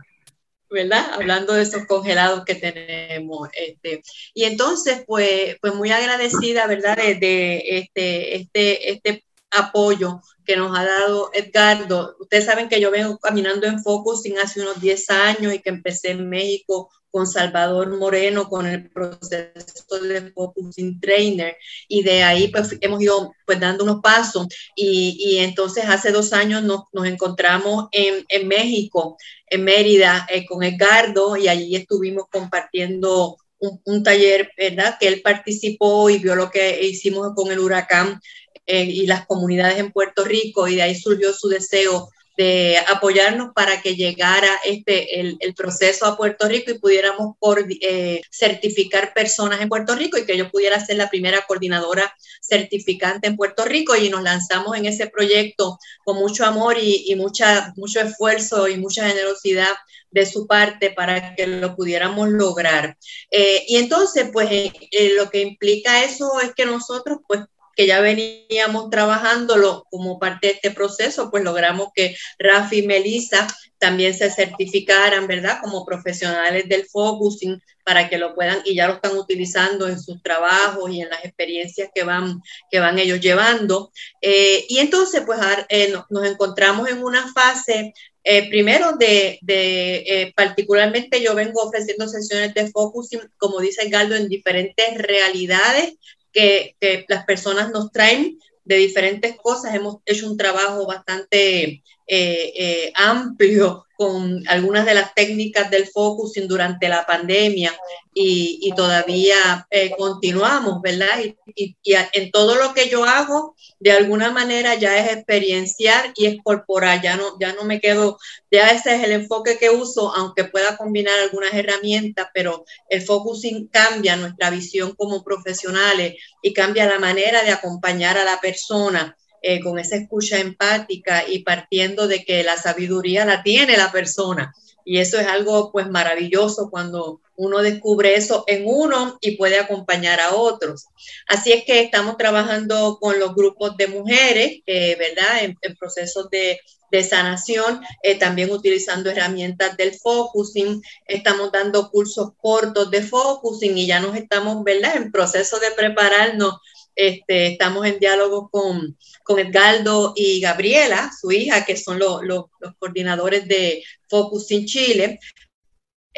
¿verdad? 0.71 1.11
Hablando 1.13 1.55
de 1.55 1.63
esos 1.63 1.87
congelados 1.87 2.45
que 2.45 2.55
tenemos. 2.55 3.49
Este, 3.53 4.03
y 4.35 4.45
entonces, 4.45 5.05
pues, 5.07 5.57
pues 5.61 5.75
muy 5.75 5.91
agradecida, 5.91 6.67
¿verdad? 6.67 6.97
De, 6.97 7.15
de 7.17 7.63
este, 7.79 8.37
este, 8.37 8.91
este 8.93 9.25
apoyo 9.51 10.21
que 10.45 10.57
nos 10.57 10.77
ha 10.79 10.85
dado 10.85 11.31
Edgardo. 11.33 12.17
Ustedes 12.21 12.45
saben 12.45 12.69
que 12.69 12.81
yo 12.81 12.91
vengo 12.91 13.19
caminando 13.19 13.67
en 13.67 13.83
Focusing 13.83 14.39
hace 14.39 14.61
unos 14.61 14.81
10 14.81 15.11
años 15.11 15.55
y 15.55 15.61
que 15.61 15.71
empecé 15.71 16.11
en 16.11 16.29
México 16.29 16.91
con 17.17 17.27
Salvador 17.27 17.97
Moreno 17.97 18.47
con 18.47 18.67
el 18.67 18.91
proceso 18.91 19.99
de 20.03 20.33
Focusing 20.33 21.01
Trainer 21.01 21.57
y 21.89 22.03
de 22.03 22.23
ahí 22.23 22.49
pues 22.49 22.77
hemos 22.83 23.01
ido 23.01 23.33
pues 23.47 23.59
dando 23.59 23.85
unos 23.85 24.03
pasos 24.03 24.49
y, 24.75 25.39
entonces 25.39 25.87
hace 25.87 26.13
dos 26.13 26.35
años 26.35 26.63
nos, 26.63 26.83
encontramos 27.07 27.87
en, 27.91 28.27
en, 28.29 28.47
México, 28.47 29.17
en 29.47 29.65
Mérida, 29.65 30.27
eh, 30.29 30.45
con 30.45 30.63
Edgardo 30.63 31.39
y 31.39 31.49
allí 31.49 31.75
estuvimos 31.75 32.27
compartiendo 32.31 33.39
un, 33.61 33.81
un, 33.87 34.03
taller, 34.03 34.51
¿verdad? 34.55 34.99
Que 35.01 35.09
él 35.09 35.23
participó 35.25 36.11
y 36.11 36.19
vio 36.19 36.35
lo 36.35 36.51
que 36.51 36.85
hicimos 36.85 37.33
con 37.35 37.51
el 37.51 37.61
huracán 37.61 38.21
eh, 38.67 38.85
y 38.85 39.07
las 39.07 39.25
comunidades 39.25 39.79
en 39.79 39.91
Puerto 39.91 40.23
Rico 40.23 40.69
y 40.69 40.75
de 40.75 40.83
ahí 40.83 40.95
surgió 40.95 41.33
su 41.33 41.49
deseo 41.49 42.11
de 42.37 42.77
apoyarnos 42.89 43.53
para 43.55 43.81
que 43.81 43.97
llegara 43.97 44.49
este, 44.65 45.21
el, 45.21 45.37
el 45.41 45.55
proceso 45.55 46.07
a 46.07 46.17
Puerto 46.17 46.47
Rico 46.49 46.71
y 46.71 46.79
pudiéramos 46.79 47.37
eh, 47.81 48.21
certificar 48.31 49.15
personas 49.15 49.61
en 49.61 49.69
Puerto 49.69 49.95
Rico 49.95 50.19
y 50.19 50.27
que 50.27 50.37
yo 50.37 50.51
pudiera 50.51 50.85
ser 50.85 50.97
la 50.97 51.09
primera 51.09 51.45
coordinadora 51.47 52.15
certificante 52.41 53.27
en 53.27 53.37
Puerto 53.37 53.65
Rico 53.65 53.97
y 53.97 54.11
nos 54.11 54.23
lanzamos 54.23 54.77
en 54.77 54.87
ese 54.87 55.07
proyecto 55.07 55.79
con 56.05 56.17
mucho 56.17 56.45
amor 56.45 56.77
y, 56.79 57.05
y 57.07 57.17
mucha, 57.17 57.73
mucho 57.77 58.01
esfuerzo 58.01 58.69
y 58.69 58.77
mucha 58.77 59.09
generosidad 59.09 59.75
de 60.11 60.27
su 60.27 60.47
parte 60.47 60.91
para 60.91 61.35
que 61.35 61.47
lo 61.47 61.75
pudiéramos 61.75 62.29
lograr. 62.29 62.97
Eh, 63.31 63.65
y 63.69 63.77
entonces, 63.77 64.31
pues 64.33 64.49
eh 64.51 64.73
lo 65.17 65.31
que 65.31 65.43
implica 65.43 66.05
eso 66.05 66.41
es 66.41 66.55
que 66.55 66.67
nosotros, 66.67 67.19
pues 67.27 67.41
que 67.77 67.87
ya 67.87 68.01
veníamos 68.01 68.91
trabajándolo 68.91 69.87
como 69.91 70.19
parte 70.19 70.49
de 70.49 70.53
este 70.55 70.71
proceso, 70.71 71.31
pues 71.31 71.45
logramos 71.45 71.89
que 71.95 72.17
Rafi 72.39 72.79
y 72.79 72.87
Melissa 72.87 73.47
también 73.79 74.15
se 74.15 74.31
certificaran, 74.31 75.27
¿verdad? 75.27 75.59
Como 75.63 75.85
profesionales 75.85 76.67
del 76.69 76.87
focusing 76.87 77.61
para 77.85 78.09
que 78.09 78.17
lo 78.19 78.35
puedan 78.35 78.63
y 78.65 78.75
ya 78.75 78.89
lo 78.89 78.95
están 78.95 79.17
utilizando 79.17 79.87
en 79.87 80.01
sus 80.01 80.23
trabajos 80.23 80.91
y 80.91 81.03
en 81.03 81.11
las 81.11 81.25
experiencias 81.25 81.91
que 81.95 82.03
van, 82.03 82.41
que 82.71 82.81
van 82.81 82.99
ellos 82.99 83.21
llevando. 83.21 83.93
Eh, 84.23 84.65
y 84.69 84.79
entonces, 84.79 85.23
pues 85.27 85.39
eh, 85.69 85.95
nos 86.09 86.25
encontramos 86.25 86.89
en 86.89 87.05
una 87.05 87.31
fase 87.33 87.93
eh, 88.29 88.49
primero, 88.49 88.97
de, 88.97 89.39
de 89.41 89.99
eh, 89.99 90.33
particularmente 90.35 91.23
yo 91.23 91.37
vengo 91.37 91.63
ofreciendo 91.63 92.09
sesiones 92.09 92.53
de 92.55 92.69
focusing, 92.73 93.21
como 93.37 93.61
dice 93.61 93.89
Galdo, 93.89 94.17
en 94.17 94.29
diferentes 94.29 94.99
realidades 94.99 95.95
que, 96.37 97.05
las 97.09 97.25
personas 97.25 97.71
nos 97.71 97.91
traen 97.91 98.39
de 98.65 98.77
diferentes 98.77 99.37
cosas. 99.37 99.75
Hemos 99.75 99.99
hecho 100.05 100.31
un 100.31 100.37
trabajo 100.37 100.87
bastante 100.87 101.83
eh, 102.07 102.53
eh, 102.57 102.93
amplio 102.95 103.87
con 103.97 104.43
algunas 104.49 104.85
de 104.85 104.95
las 104.95 105.15
técnicas 105.15 105.71
del 105.71 105.89
focusing 105.89 106.47
durante 106.47 106.89
la 106.89 107.07
pandemia 107.07 107.75
y, 108.15 108.73
todavía 108.77 109.67
eh, 109.71 109.91
continuamos, 109.97 110.81
¿verdad? 110.83 111.19
Y, 111.55 111.75
en 111.85 112.31
todo 112.31 112.55
lo 112.57 112.75
que 112.75 112.89
yo 112.89 113.05
hago, 113.05 113.57
de 113.81 113.93
alguna 113.93 114.31
manera 114.31 114.75
ya 114.75 114.99
es 114.99 115.13
experienciar 115.13 116.13
y 116.15 116.27
es 116.27 116.37
corporal, 116.43 117.01
ya 117.03 117.17
no, 117.17 117.39
ya 117.41 117.55
no 117.55 117.65
me 117.65 117.81
quedo, 117.81 118.19
ya 118.51 118.71
ese 118.71 118.97
es 118.97 119.05
el 119.05 119.13
enfoque 119.13 119.59
que 119.59 119.71
uso, 119.71 120.15
aunque 120.15 120.45
pueda 120.45 120.77
combinar 120.77 121.19
algunas 121.19 121.53
herramientas, 121.55 122.29
pero 122.33 122.65
el 122.89 123.03
focusing 123.03 123.69
cambia 123.69 124.17
nuestra 124.17 124.51
visión 124.51 124.95
como 124.95 125.25
profesionales 125.25 126.15
y 126.43 126.53
cambia 126.53 126.87
la 126.87 126.99
manera 126.99 127.43
de 127.43 127.51
acompañar 127.51 128.19
a 128.19 128.25
la 128.25 128.41
persona 128.41 129.17
eh, 129.43 129.61
con 129.61 129.79
esa 129.79 129.97
escucha 129.97 130.39
empática 130.39 131.25
y 131.29 131.41
partiendo 131.41 132.09
de 132.09 132.25
que 132.25 132.43
la 132.43 132.57
sabiduría 132.57 133.25
la 133.25 133.43
tiene 133.43 133.77
la 133.77 133.93
persona. 133.93 134.53
Y 134.85 134.99
eso 134.99 135.19
es 135.19 135.27
algo 135.27 135.73
pues 135.73 135.89
maravilloso 135.89 136.71
cuando 136.71 137.21
uno 137.37 137.59
descubre 137.59 138.15
eso 138.15 138.45
en 138.47 138.63
uno 138.67 139.19
y 139.21 139.37
puede 139.37 139.59
acompañar 139.59 140.21
a 140.21 140.35
otros. 140.35 140.87
Así 141.29 141.53
es 141.53 141.65
que 141.65 141.81
estamos 141.81 142.17
trabajando 142.17 142.99
con 143.01 143.19
los 143.19 143.35
grupos 143.35 143.77
de 143.77 143.89
mujeres, 143.89 144.61
eh, 144.67 144.97
¿verdad? 144.97 145.45
En, 145.61 145.77
procesos 145.77 146.31
de, 146.31 146.61
de 146.91 147.05
sanación, 147.05 147.81
eh, 148.03 148.19
también 148.19 148.51
utilizando 148.51 149.11
herramientas 149.11 149.77
del 149.77 149.93
focusing, 149.93 150.81
estamos 151.07 151.53
dando 151.53 151.91
cursos 151.91 152.31
cortos 152.41 152.91
de 152.91 153.03
focusing 153.03 153.77
y 153.77 153.87
ya 153.87 154.01
nos 154.01 154.17
estamos, 154.17 154.63
¿verdad? 154.65 154.97
En 154.97 155.13
proceso 155.13 155.59
de 155.59 155.73
prepararnos 155.73 156.55
este, 156.97 157.49
estamos 157.49 157.87
en 157.87 157.99
diálogo 158.01 158.49
con, 158.51 158.97
con, 159.23 159.39
Edgardo 159.39 160.15
y 160.17 160.41
Gabriela, 160.41 161.13
su 161.21 161.31
hija, 161.31 161.65
que 161.65 161.77
son 161.77 161.99
los 161.99 162.47
coordinadores 162.79 163.47
de 163.47 163.85
Focus 164.09 164.51
in 164.51 164.67
Chile, 164.67 165.21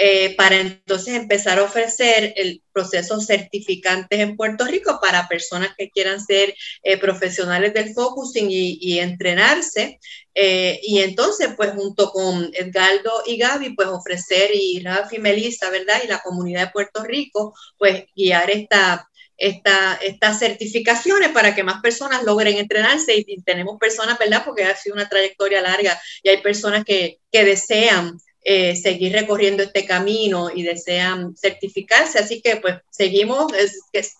eh, 0.00 0.36
para 0.36 0.60
entonces 0.60 1.14
empezar 1.14 1.58
a 1.58 1.64
ofrecer 1.64 2.32
el 2.36 2.62
proceso 2.72 3.20
certificantes 3.20 4.20
en 4.20 4.36
Puerto 4.36 4.64
Rico 4.64 5.00
para 5.02 5.26
personas 5.26 5.70
que 5.76 5.90
quieran 5.90 6.24
ser 6.24 6.54
eh, 6.84 6.98
profesionales 6.98 7.74
del 7.74 7.92
focusing 7.92 8.46
y, 8.48 9.00
entrenarse. 9.00 9.98
Eh, 10.34 10.78
y 10.84 11.00
entonces, 11.00 11.48
pues 11.56 11.72
junto 11.72 12.12
con 12.12 12.48
Edgardo 12.54 13.24
y 13.26 13.38
Gaby, 13.38 13.74
pues 13.74 13.88
ofrecer, 13.88 14.50
y 14.54 14.78
Rafi 14.78 15.16
y 15.16 15.18
Melissa, 15.18 15.68
¿verdad? 15.68 16.00
Y 16.04 16.06
la 16.06 16.20
comunidad 16.20 16.66
de 16.66 16.72
Puerto 16.72 17.02
Rico, 17.02 17.52
pues 17.76 18.04
guiar 18.14 18.50
esta 18.50 19.04
esta, 19.38 19.94
estas 20.02 20.40
certificaciones 20.40 21.30
para 21.30 21.54
que 21.54 21.62
más 21.62 21.80
personas 21.80 22.24
logren 22.24 22.58
entrenarse 22.58 23.14
y, 23.16 23.40
tenemos 23.42 23.78
personas, 23.78 24.18
¿verdad? 24.18 24.42
Porque 24.44 24.64
ha 24.64 24.76
sido 24.76 24.96
una 24.96 25.08
trayectoria 25.08 25.62
larga 25.62 25.98
y 26.22 26.28
hay 26.28 26.42
personas 26.42 26.84
que, 26.84 27.18
que 27.30 27.44
desean 27.44 28.18
eh, 28.42 28.74
seguir 28.76 29.12
recorriendo 29.12 29.62
este 29.62 29.86
camino 29.86 30.50
y 30.52 30.62
desean 30.62 31.36
certificarse, 31.36 32.18
así 32.18 32.40
que 32.42 32.56
pues 32.56 32.76
seguimos, 32.90 33.52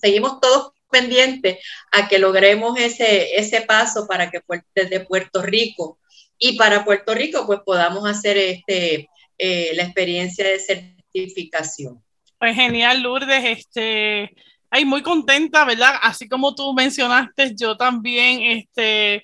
seguimos 0.01 0.41
todos 0.41 0.73
pendientes 0.91 1.59
a 1.93 2.09
que 2.09 2.19
logremos 2.19 2.79
ese, 2.79 3.37
ese 3.37 3.63
paso 3.63 4.07
para 4.07 4.31
que 4.31 4.41
desde 4.75 5.01
Puerto 5.01 5.43
Rico 5.43 5.99
y 6.39 6.57
para 6.57 6.85
Puerto 6.85 7.15
Rico 7.15 7.47
pues 7.47 7.61
podamos 7.65 8.09
hacer 8.09 8.37
este, 8.39 9.09
eh, 9.37 9.73
la 9.75 9.83
experiencia 9.85 10.47
de 10.47 10.59
certificación. 10.61 12.03
Pues 12.39 12.55
genial, 12.55 13.03
Lourdes. 13.03 13.45
Este, 13.45 14.31
Ay, 14.71 14.85
muy 14.85 15.03
contenta, 15.03 15.65
¿verdad? 15.65 15.95
Así 16.03 16.29
como 16.29 16.55
tú 16.55 16.75
mencionaste, 16.75 17.55
yo 17.57 17.77
también, 17.77 18.43
este, 18.43 19.23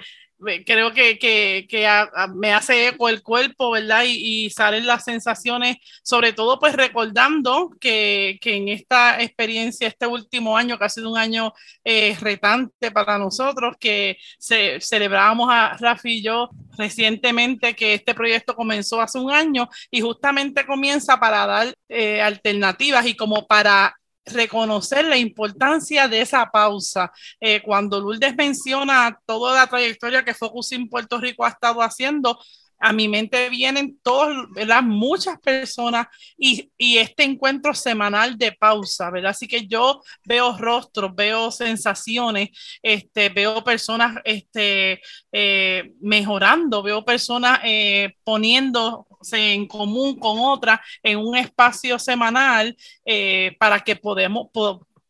creo 0.67 0.93
que, 0.93 1.19
que, 1.19 1.67
que 1.69 1.87
me 2.35 2.53
hace 2.53 2.89
eco 2.89 3.09
el 3.09 3.23
cuerpo, 3.23 3.71
¿verdad? 3.71 4.05
Y, 4.07 4.47
y, 4.47 4.51
salen 4.51 4.87
las 4.87 5.05
sensaciones, 5.05 5.77
sobre 6.03 6.33
todo 6.33 6.59
pues 6.59 6.75
recordando 6.75 7.71
que, 7.81 8.39
que, 8.41 8.57
en 8.57 8.69
esta 8.69 9.21
experiencia, 9.23 9.89
este 9.89 10.07
último 10.07 10.57
año, 10.57 10.79
que 10.79 10.85
ha 10.85 10.89
sido 10.89 11.11
un 11.11 11.19
año 11.19 11.53
eh, 11.85 12.17
retante 12.21 12.91
para 12.91 13.19
nosotros, 13.19 13.77
que 13.79 14.17
celebrábamos 14.39 15.49
a 15.51 15.77
Rafi 15.79 16.19
y 16.19 16.23
yo 16.23 16.51
recientemente 16.77 17.75
que 17.75 17.95
este 17.95 18.15
proyecto 18.15 18.55
comenzó 18.55 19.01
hace 19.01 19.19
un 19.19 19.31
año 19.31 19.69
y 19.91 20.01
justamente 20.01 20.67
comienza 20.67 21.19
para 21.19 21.47
dar 21.47 21.75
eh, 21.89 22.21
alternativas 22.21 23.07
y 23.07 23.17
como 23.17 23.47
para 23.47 23.95
reconocer 24.27 25.05
la 25.05 25.17
importancia 25.17 26.09
de 26.09 26.21
esa 26.21 26.47
pausa. 26.51 27.13
Eh, 27.41 27.63
cuando 27.63 28.01
Lourdes 28.01 28.35
menciona 28.37 29.19
toda 29.27 29.55
la 29.55 29.67
trayectoria 29.67 30.25
que 30.25 30.35
Focusing 30.35 30.89
Puerto 30.89 31.19
Rico 31.19 31.45
ha 31.45 31.51
estado 31.51 31.83
haciendo, 31.83 32.39
a 32.85 32.93
mi 32.93 33.09
mente 33.09 33.49
vienen 33.49 33.99
todos, 34.03 34.51
¿verdad? 34.51 34.83
Muchas 34.83 35.41
personas 35.41 36.07
y, 36.37 36.71
y, 36.77 36.99
este 36.99 37.25
encuentro 37.25 37.73
semanal 37.73 38.37
de 38.37 38.53
pausa, 38.53 39.11
¿verdad? 39.11 39.31
Así 39.31 39.49
que 39.49 39.67
yo 39.67 40.03
veo 40.25 40.57
rostros, 40.59 41.15
veo 41.15 41.51
sensaciones, 41.51 42.51
este, 42.83 43.31
veo 43.31 43.65
personas 43.65 44.17
este, 44.25 45.01
eh, 45.33 45.93
mejorando, 46.01 46.83
veo 46.83 47.05
personas 47.05 47.61
eh, 47.65 48.17
poniendo 48.23 49.07
en 49.33 49.67
común 49.67 50.19
con 50.19 50.39
otra 50.39 50.83
en 51.03 51.19
un 51.19 51.37
espacio 51.37 51.99
semanal 51.99 52.77
eh, 53.05 53.57
para 53.59 53.81
que 53.81 53.97
podemos, 53.97 54.49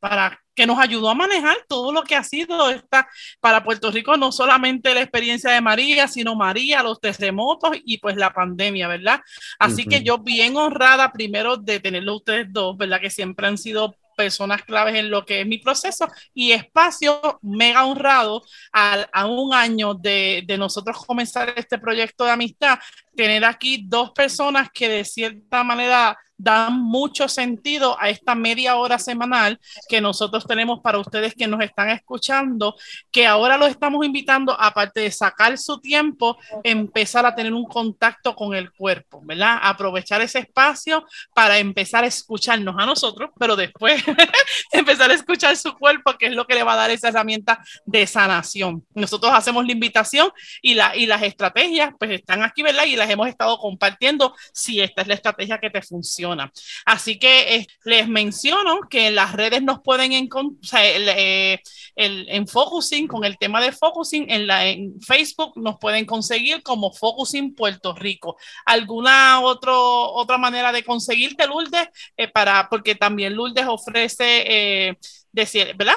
para 0.00 0.40
que 0.54 0.66
nos 0.66 0.78
ayudó 0.78 1.10
a 1.10 1.14
manejar 1.14 1.56
todo 1.68 1.92
lo 1.92 2.02
que 2.02 2.14
ha 2.14 2.24
sido 2.24 2.70
esta 2.70 3.08
para 3.40 3.64
Puerto 3.64 3.90
Rico, 3.90 4.16
no 4.16 4.32
solamente 4.32 4.94
la 4.94 5.02
experiencia 5.02 5.50
de 5.50 5.60
María, 5.60 6.08
sino 6.08 6.34
María, 6.34 6.82
los 6.82 7.00
terremotos 7.00 7.76
y 7.84 7.98
pues 7.98 8.16
la 8.16 8.32
pandemia, 8.32 8.88
¿verdad? 8.88 9.20
Así 9.58 9.84
que 9.84 10.02
yo 10.02 10.18
bien 10.18 10.56
honrada 10.56 11.12
primero 11.12 11.56
de 11.56 11.80
tenerlo 11.80 12.16
ustedes 12.16 12.46
dos, 12.52 12.76
¿verdad? 12.76 13.00
Que 13.00 13.10
siempre 13.10 13.46
han 13.46 13.58
sido 13.58 13.96
personas 14.16 14.62
claves 14.62 14.94
en 14.94 15.10
lo 15.10 15.24
que 15.24 15.40
es 15.40 15.46
mi 15.46 15.58
proceso 15.58 16.08
y 16.32 16.52
espacio 16.52 17.40
mega 17.42 17.84
honrado 17.84 18.44
al, 18.72 19.08
a 19.12 19.26
un 19.26 19.52
año 19.52 19.94
de, 19.94 20.44
de 20.46 20.56
nosotros 20.56 21.04
comenzar 21.04 21.52
este 21.56 21.78
proyecto 21.78 22.24
de 22.24 22.30
amistad, 22.30 22.78
tener 23.16 23.44
aquí 23.44 23.84
dos 23.86 24.10
personas 24.12 24.68
que 24.72 24.88
de 24.88 25.04
cierta 25.04 25.62
manera 25.64 26.18
dan 26.36 26.80
mucho 26.80 27.28
sentido 27.28 27.96
a 28.00 28.08
esta 28.08 28.34
media 28.34 28.76
hora 28.76 28.98
semanal 28.98 29.60
que 29.88 30.00
nosotros 30.00 30.46
tenemos 30.46 30.80
para 30.80 30.98
ustedes 30.98 31.34
que 31.34 31.46
nos 31.46 31.60
están 31.62 31.90
escuchando, 31.90 32.74
que 33.10 33.26
ahora 33.26 33.56
los 33.56 33.70
estamos 33.70 34.04
invitando, 34.04 34.58
aparte 34.58 35.00
de 35.00 35.10
sacar 35.10 35.56
su 35.58 35.80
tiempo, 35.80 36.36
empezar 36.64 37.24
a 37.24 37.34
tener 37.34 37.52
un 37.52 37.64
contacto 37.64 38.34
con 38.34 38.54
el 38.54 38.72
cuerpo, 38.72 39.20
¿verdad? 39.22 39.58
Aprovechar 39.62 40.20
ese 40.22 40.40
espacio 40.40 41.04
para 41.34 41.58
empezar 41.58 42.04
a 42.04 42.08
escucharnos 42.08 42.74
a 42.78 42.86
nosotros, 42.86 43.30
pero 43.38 43.54
después 43.54 44.02
empezar 44.72 45.10
a 45.10 45.14
escuchar 45.14 45.56
su 45.56 45.74
cuerpo, 45.74 46.14
que 46.18 46.26
es 46.26 46.32
lo 46.32 46.46
que 46.46 46.54
le 46.54 46.64
va 46.64 46.72
a 46.72 46.76
dar 46.76 46.90
esa 46.90 47.08
herramienta 47.08 47.62
de 47.84 48.06
sanación. 48.06 48.84
Nosotros 48.94 49.32
hacemos 49.32 49.64
la 49.64 49.72
invitación 49.72 50.30
y, 50.60 50.74
la, 50.74 50.96
y 50.96 51.06
las 51.06 51.22
estrategias, 51.22 51.92
pues 51.98 52.10
están 52.10 52.42
aquí, 52.42 52.62
¿verdad? 52.62 52.84
Y 52.84 52.96
hemos 53.10 53.28
estado 53.28 53.58
compartiendo 53.58 54.34
si 54.52 54.80
esta 54.80 55.02
es 55.02 55.08
la 55.08 55.14
estrategia 55.14 55.58
que 55.58 55.70
te 55.70 55.82
funciona 55.82 56.52
Así 56.84 57.18
que 57.18 57.56
eh, 57.56 57.66
les 57.84 58.08
menciono 58.08 58.80
que 58.88 59.10
las 59.10 59.32
redes 59.32 59.62
nos 59.62 59.80
pueden 59.80 60.12
encontrar, 60.12 60.82
eh, 60.84 61.60
en 61.96 62.46
Focusing, 62.46 63.06
con 63.06 63.24
el 63.24 63.38
tema 63.38 63.60
de 63.60 63.72
Focusing, 63.72 64.30
en, 64.30 64.46
la, 64.46 64.66
en 64.66 65.00
Facebook 65.00 65.52
nos 65.56 65.78
pueden 65.78 66.04
conseguir 66.04 66.62
como 66.62 66.92
Focusing 66.92 67.54
Puerto 67.54 67.94
Rico. 67.94 68.36
¿Alguna 68.64 69.40
otro, 69.40 70.12
otra 70.12 70.38
manera 70.38 70.72
de 70.72 70.84
conseguirte, 70.84 71.46
Lourdes? 71.46 71.88
Eh, 72.16 72.28
para, 72.28 72.68
porque 72.68 72.94
también 72.94 73.34
Lourdes 73.34 73.66
ofrece, 73.66 74.96
decir, 75.32 75.74
¿verdad? 75.76 75.96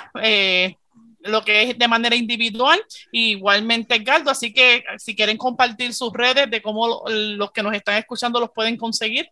Lo 1.19 1.43
que 1.43 1.63
es 1.63 1.77
de 1.77 1.87
manera 1.87 2.15
individual, 2.15 2.79
igualmente 3.11 3.95
Edgardo, 3.95 4.29
así 4.29 4.53
que 4.53 4.83
si 4.97 5.15
quieren 5.15 5.37
compartir 5.37 5.93
sus 5.93 6.13
redes 6.13 6.49
de 6.49 6.61
cómo 6.61 7.03
los 7.07 7.51
que 7.51 7.63
nos 7.63 7.73
están 7.73 7.97
escuchando 7.97 8.39
los 8.39 8.51
pueden 8.51 8.77
conseguir. 8.77 9.29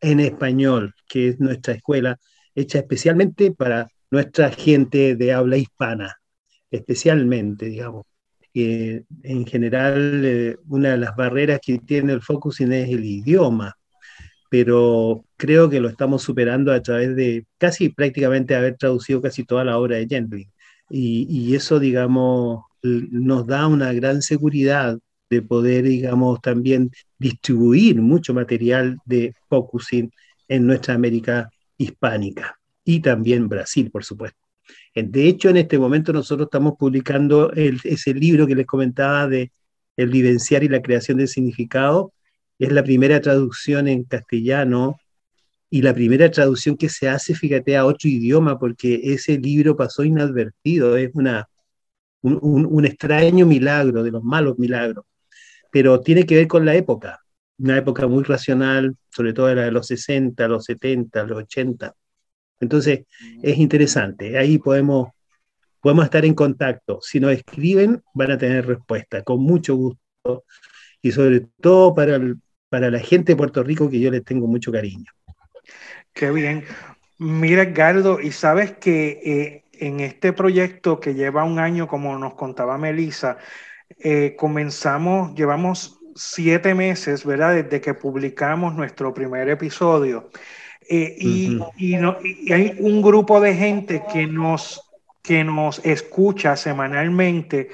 en 0.00 0.20
Español, 0.20 0.94
que 1.08 1.28
es 1.28 1.40
nuestra 1.40 1.74
escuela 1.74 2.18
hecha 2.54 2.78
especialmente 2.80 3.52
para 3.52 3.88
nuestra 4.10 4.50
gente 4.50 5.16
de 5.16 5.32
habla 5.32 5.56
hispana, 5.56 6.16
especialmente, 6.70 7.66
digamos. 7.66 8.04
en 8.54 9.46
general, 9.46 10.22
eh, 10.24 10.56
una 10.68 10.90
de 10.90 10.98
las 10.98 11.16
barreras 11.16 11.60
que 11.64 11.78
tiene 11.78 12.12
el 12.12 12.20
focusing 12.20 12.72
es 12.72 12.90
el 12.90 13.04
idioma, 13.04 13.74
pero 14.52 15.24
creo 15.38 15.70
que 15.70 15.80
lo 15.80 15.88
estamos 15.88 16.20
superando 16.22 16.74
a 16.74 16.82
través 16.82 17.16
de 17.16 17.46
casi 17.56 17.88
prácticamente 17.88 18.54
haber 18.54 18.76
traducido 18.76 19.22
casi 19.22 19.44
toda 19.44 19.64
la 19.64 19.78
obra 19.78 19.96
de 19.96 20.06
Gentling. 20.06 20.50
Y, 20.90 21.26
y 21.30 21.54
eso, 21.54 21.80
digamos, 21.80 22.62
nos 22.82 23.46
da 23.46 23.66
una 23.66 23.94
gran 23.94 24.20
seguridad 24.20 24.98
de 25.30 25.40
poder, 25.40 25.84
digamos, 25.84 26.42
también 26.42 26.90
distribuir 27.18 28.02
mucho 28.02 28.34
material 28.34 28.98
de 29.06 29.32
focusing 29.48 30.12
en 30.48 30.66
nuestra 30.66 30.96
América 30.96 31.48
hispánica 31.78 32.58
y 32.84 33.00
también 33.00 33.48
Brasil, 33.48 33.90
por 33.90 34.04
supuesto. 34.04 34.38
De 34.94 35.28
hecho, 35.28 35.48
en 35.48 35.56
este 35.56 35.78
momento 35.78 36.12
nosotros 36.12 36.48
estamos 36.48 36.74
publicando 36.78 37.50
ese 37.54 38.12
libro 38.12 38.46
que 38.46 38.54
les 38.54 38.66
comentaba 38.66 39.26
de 39.28 39.50
El 39.96 40.10
vivenciar 40.10 40.62
y 40.62 40.68
la 40.68 40.82
creación 40.82 41.16
del 41.16 41.28
significado. 41.28 42.12
Es 42.62 42.72
la 42.72 42.82
primera 42.82 43.20
traducción 43.20 43.88
en 43.88 44.04
castellano 44.04 44.96
y 45.70 45.82
la 45.82 45.94
primera 45.94 46.30
traducción 46.30 46.76
que 46.76 46.88
se 46.88 47.08
hace, 47.08 47.34
fíjate, 47.34 47.76
a 47.76 47.86
otro 47.86 48.08
idioma, 48.08 48.58
porque 48.58 49.00
ese 49.02 49.38
libro 49.38 49.76
pasó 49.76 50.04
inadvertido. 50.04 50.96
Es 50.96 51.10
una, 51.14 51.48
un 52.22 52.84
extraño 52.84 53.46
milagro, 53.46 54.02
de 54.02 54.10
los 54.10 54.22
malos 54.22 54.58
milagros 54.58 55.04
pero 55.72 56.00
tiene 56.02 56.26
que 56.26 56.36
ver 56.36 56.48
con 56.48 56.66
la 56.66 56.76
época, 56.76 57.24
una 57.58 57.78
época 57.78 58.06
muy 58.06 58.22
racional, 58.24 58.94
sobre 59.08 59.32
todo 59.32 59.52
la 59.54 59.64
de 59.64 59.72
los 59.72 59.86
60, 59.86 60.46
los 60.46 60.66
70, 60.66 61.24
los 61.24 61.38
80. 61.38 61.94
Entonces, 62.60 63.06
es 63.42 63.58
interesante, 63.58 64.36
ahí 64.36 64.58
podemos, 64.58 65.08
podemos 65.80 66.04
estar 66.04 66.26
en 66.26 66.34
contacto. 66.34 67.00
Si 67.00 67.18
nos 67.20 67.32
escriben, 67.32 68.02
van 68.12 68.32
a 68.32 68.38
tener 68.38 68.66
respuesta, 68.66 69.22
con 69.22 69.40
mucho 69.40 69.74
gusto, 69.76 70.44
y 71.00 71.10
sobre 71.10 71.48
todo 71.62 71.94
para, 71.94 72.20
para 72.72 72.90
la 72.90 73.00
gente 73.00 73.32
de 73.32 73.36
Puerto 73.36 73.62
Rico, 73.62 73.90
que 73.90 74.00
yo 74.00 74.10
les 74.10 74.24
tengo 74.24 74.46
mucho 74.46 74.72
cariño. 74.72 75.12
Qué 76.14 76.30
bien. 76.30 76.64
Mira, 77.18 77.64
Edgardo, 77.64 78.18
y 78.18 78.32
sabes 78.32 78.72
que 78.72 79.20
eh, 79.22 79.64
en 79.74 80.00
este 80.00 80.32
proyecto 80.32 80.98
que 80.98 81.12
lleva 81.12 81.44
un 81.44 81.58
año, 81.58 81.86
como 81.86 82.18
nos 82.18 82.32
contaba 82.32 82.78
Melissa, 82.78 83.36
eh, 83.98 84.36
comenzamos, 84.38 85.34
llevamos 85.34 86.00
siete 86.16 86.74
meses, 86.74 87.26
¿verdad? 87.26 87.56
Desde 87.56 87.82
que 87.82 87.92
publicamos 87.92 88.74
nuestro 88.74 89.12
primer 89.12 89.50
episodio. 89.50 90.30
Eh, 90.88 91.14
y, 91.18 91.58
hay 92.50 92.74
un 92.78 93.02
grupo 93.02 93.38
de 93.42 93.54
gente 93.54 94.02
que 94.10 94.26
nos, 94.26 94.90
que 95.20 95.44
nos 95.44 95.84
escucha 95.84 96.56
semanalmente 96.56 97.68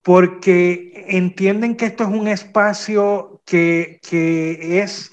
porque 0.00 1.04
entienden 1.08 1.76
que 1.76 1.84
esto 1.84 2.04
es 2.04 2.08
un 2.08 2.28
espacio 2.28 3.31
que, 3.44 4.00
que 4.02 4.80
es 4.80 5.12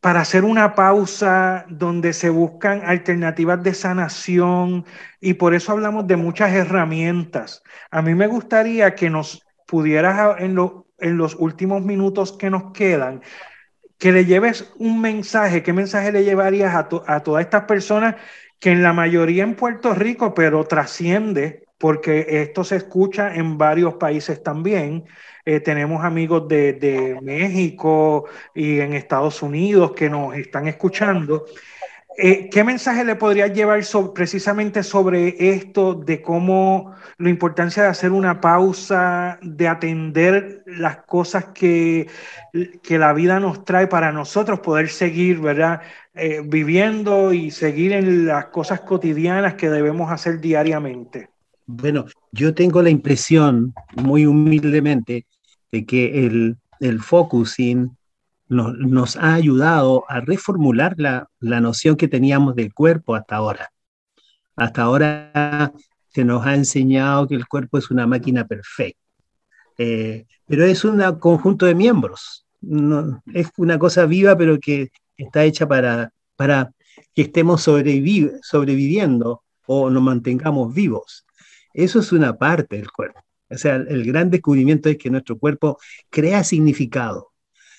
para 0.00 0.20
hacer 0.20 0.44
una 0.44 0.74
pausa 0.74 1.66
donde 1.68 2.12
se 2.12 2.30
buscan 2.30 2.82
alternativas 2.84 3.62
de 3.62 3.74
sanación 3.74 4.84
y 5.20 5.34
por 5.34 5.54
eso 5.54 5.72
hablamos 5.72 6.06
de 6.06 6.16
muchas 6.16 6.52
herramientas. 6.52 7.62
A 7.90 8.02
mí 8.02 8.14
me 8.14 8.26
gustaría 8.26 8.94
que 8.94 9.10
nos 9.10 9.46
pudieras 9.66 10.36
en, 10.40 10.54
los 10.54 11.34
últimos 11.38 11.82
minutos 11.82 12.32
que 12.32 12.50
nos 12.50 12.72
quedan, 12.72 13.22
que 13.98 14.12
le 14.12 14.24
lleves 14.24 14.72
un 14.78 15.00
mensaje, 15.00 15.62
¿qué 15.62 15.72
mensaje 15.72 16.12
le 16.12 16.24
llevarías 16.24 16.74
a, 16.74 16.88
a 17.06 17.20
todas 17.20 17.44
estas 17.44 17.64
personas 17.64 18.16
que 18.58 18.70
en 18.70 18.82
la 18.82 18.92
mayoría 18.92 19.44
en 19.44 19.54
Puerto 19.54 19.94
Rico, 19.94 20.34
pero 20.34 20.64
trasciende, 20.64 21.67
porque 21.78 22.26
esto 22.28 22.64
se 22.64 22.76
escucha 22.76 23.34
en 23.34 23.56
varios 23.56 23.94
países 23.94 24.42
también, 24.42 25.04
eh, 25.44 25.60
tenemos 25.60 26.04
amigos 26.04 26.46
de, 26.46 27.18
México 27.22 28.26
y 28.54 28.80
en 28.80 28.92
Estados 28.92 29.42
Unidos 29.42 29.92
que 29.92 30.10
nos 30.10 30.36
están 30.36 30.68
escuchando. 30.68 31.46
Eh, 32.18 32.50
¿Qué 32.50 32.64
mensaje 32.64 33.04
le 33.04 33.14
podrías 33.14 33.54
llevar 33.54 33.80
precisamente 34.12 34.82
sobre 34.82 35.50
esto 35.50 35.94
de 35.94 36.20
cómo 36.20 36.92
la 37.16 37.30
importancia 37.30 37.84
de 37.84 37.88
hacer 37.88 38.10
una 38.10 38.40
pausa, 38.40 39.38
de 39.40 39.68
atender 39.68 40.64
las 40.66 40.98
cosas 41.04 41.46
que, 41.54 42.08
que 42.82 42.98
la 42.98 43.12
vida 43.12 43.40
nos 43.40 43.64
trae 43.64 43.86
para 43.86 44.12
nosotros 44.12 44.60
poder 44.60 44.88
seguir, 44.90 45.38
¿verdad? 45.40 45.80
Eh, 46.14 46.42
viviendo 46.44 47.32
y 47.32 47.52
seguir 47.52 47.92
en 47.92 48.26
las 48.26 48.46
cosas 48.46 48.80
cotidianas 48.80 49.54
que 49.54 49.70
debemos 49.70 50.10
hacer 50.10 50.40
diariamente. 50.40 51.30
Bueno, 51.70 52.06
yo 52.32 52.54
tengo 52.54 52.80
la 52.80 52.88
impresión, 52.88 53.74
muy 53.94 54.24
humildemente, 54.24 55.26
de 55.70 55.84
que 55.84 56.24
el, 56.24 56.56
el 56.80 57.00
focusing 57.00 57.94
nos, 58.48 58.72
nos, 58.78 59.16
ha 59.16 59.34
ayudado 59.34 60.06
a 60.08 60.20
reformular 60.20 60.94
la, 60.96 61.28
la, 61.40 61.60
noción 61.60 61.96
que 61.96 62.08
teníamos 62.08 62.54
del 62.54 62.72
cuerpo 62.72 63.14
hasta 63.14 63.36
ahora. 63.36 63.70
Hasta 64.56 64.80
ahora 64.80 65.74
se 66.08 66.24
nos 66.24 66.46
ha 66.46 66.54
enseñado 66.54 67.28
que 67.28 67.34
el 67.34 67.46
cuerpo 67.46 67.76
es 67.76 67.90
una 67.90 68.06
máquina 68.06 68.46
perfecta, 68.46 69.02
eh, 69.76 70.24
pero 70.46 70.64
es 70.64 70.86
un 70.86 71.02
conjunto 71.18 71.66
de 71.66 71.74
miembros. 71.74 72.46
Es 73.34 73.50
una 73.58 73.78
cosa 73.78 74.06
viva, 74.06 74.38
pero 74.38 74.58
que 74.58 74.88
está 75.18 75.44
hecha 75.44 75.68
para, 75.68 76.14
para 76.34 76.72
que 77.14 77.22
estemos 77.22 77.60
sobreviviendo 77.60 79.42
o 79.66 79.90
nos 79.90 80.02
mantengamos 80.02 80.72
vivos. 80.72 81.26
Eso 81.72 82.00
es 82.00 82.12
una 82.12 82.36
parte 82.36 82.76
del 82.76 82.90
cuerpo. 82.90 83.20
O 83.50 83.56
sea, 83.56 83.76
el 83.76 84.04
gran 84.04 84.30
descubrimiento 84.30 84.88
es 84.88 84.98
que 84.98 85.10
nuestro 85.10 85.38
cuerpo 85.38 85.78
crea 86.10 86.44
significado. 86.44 87.32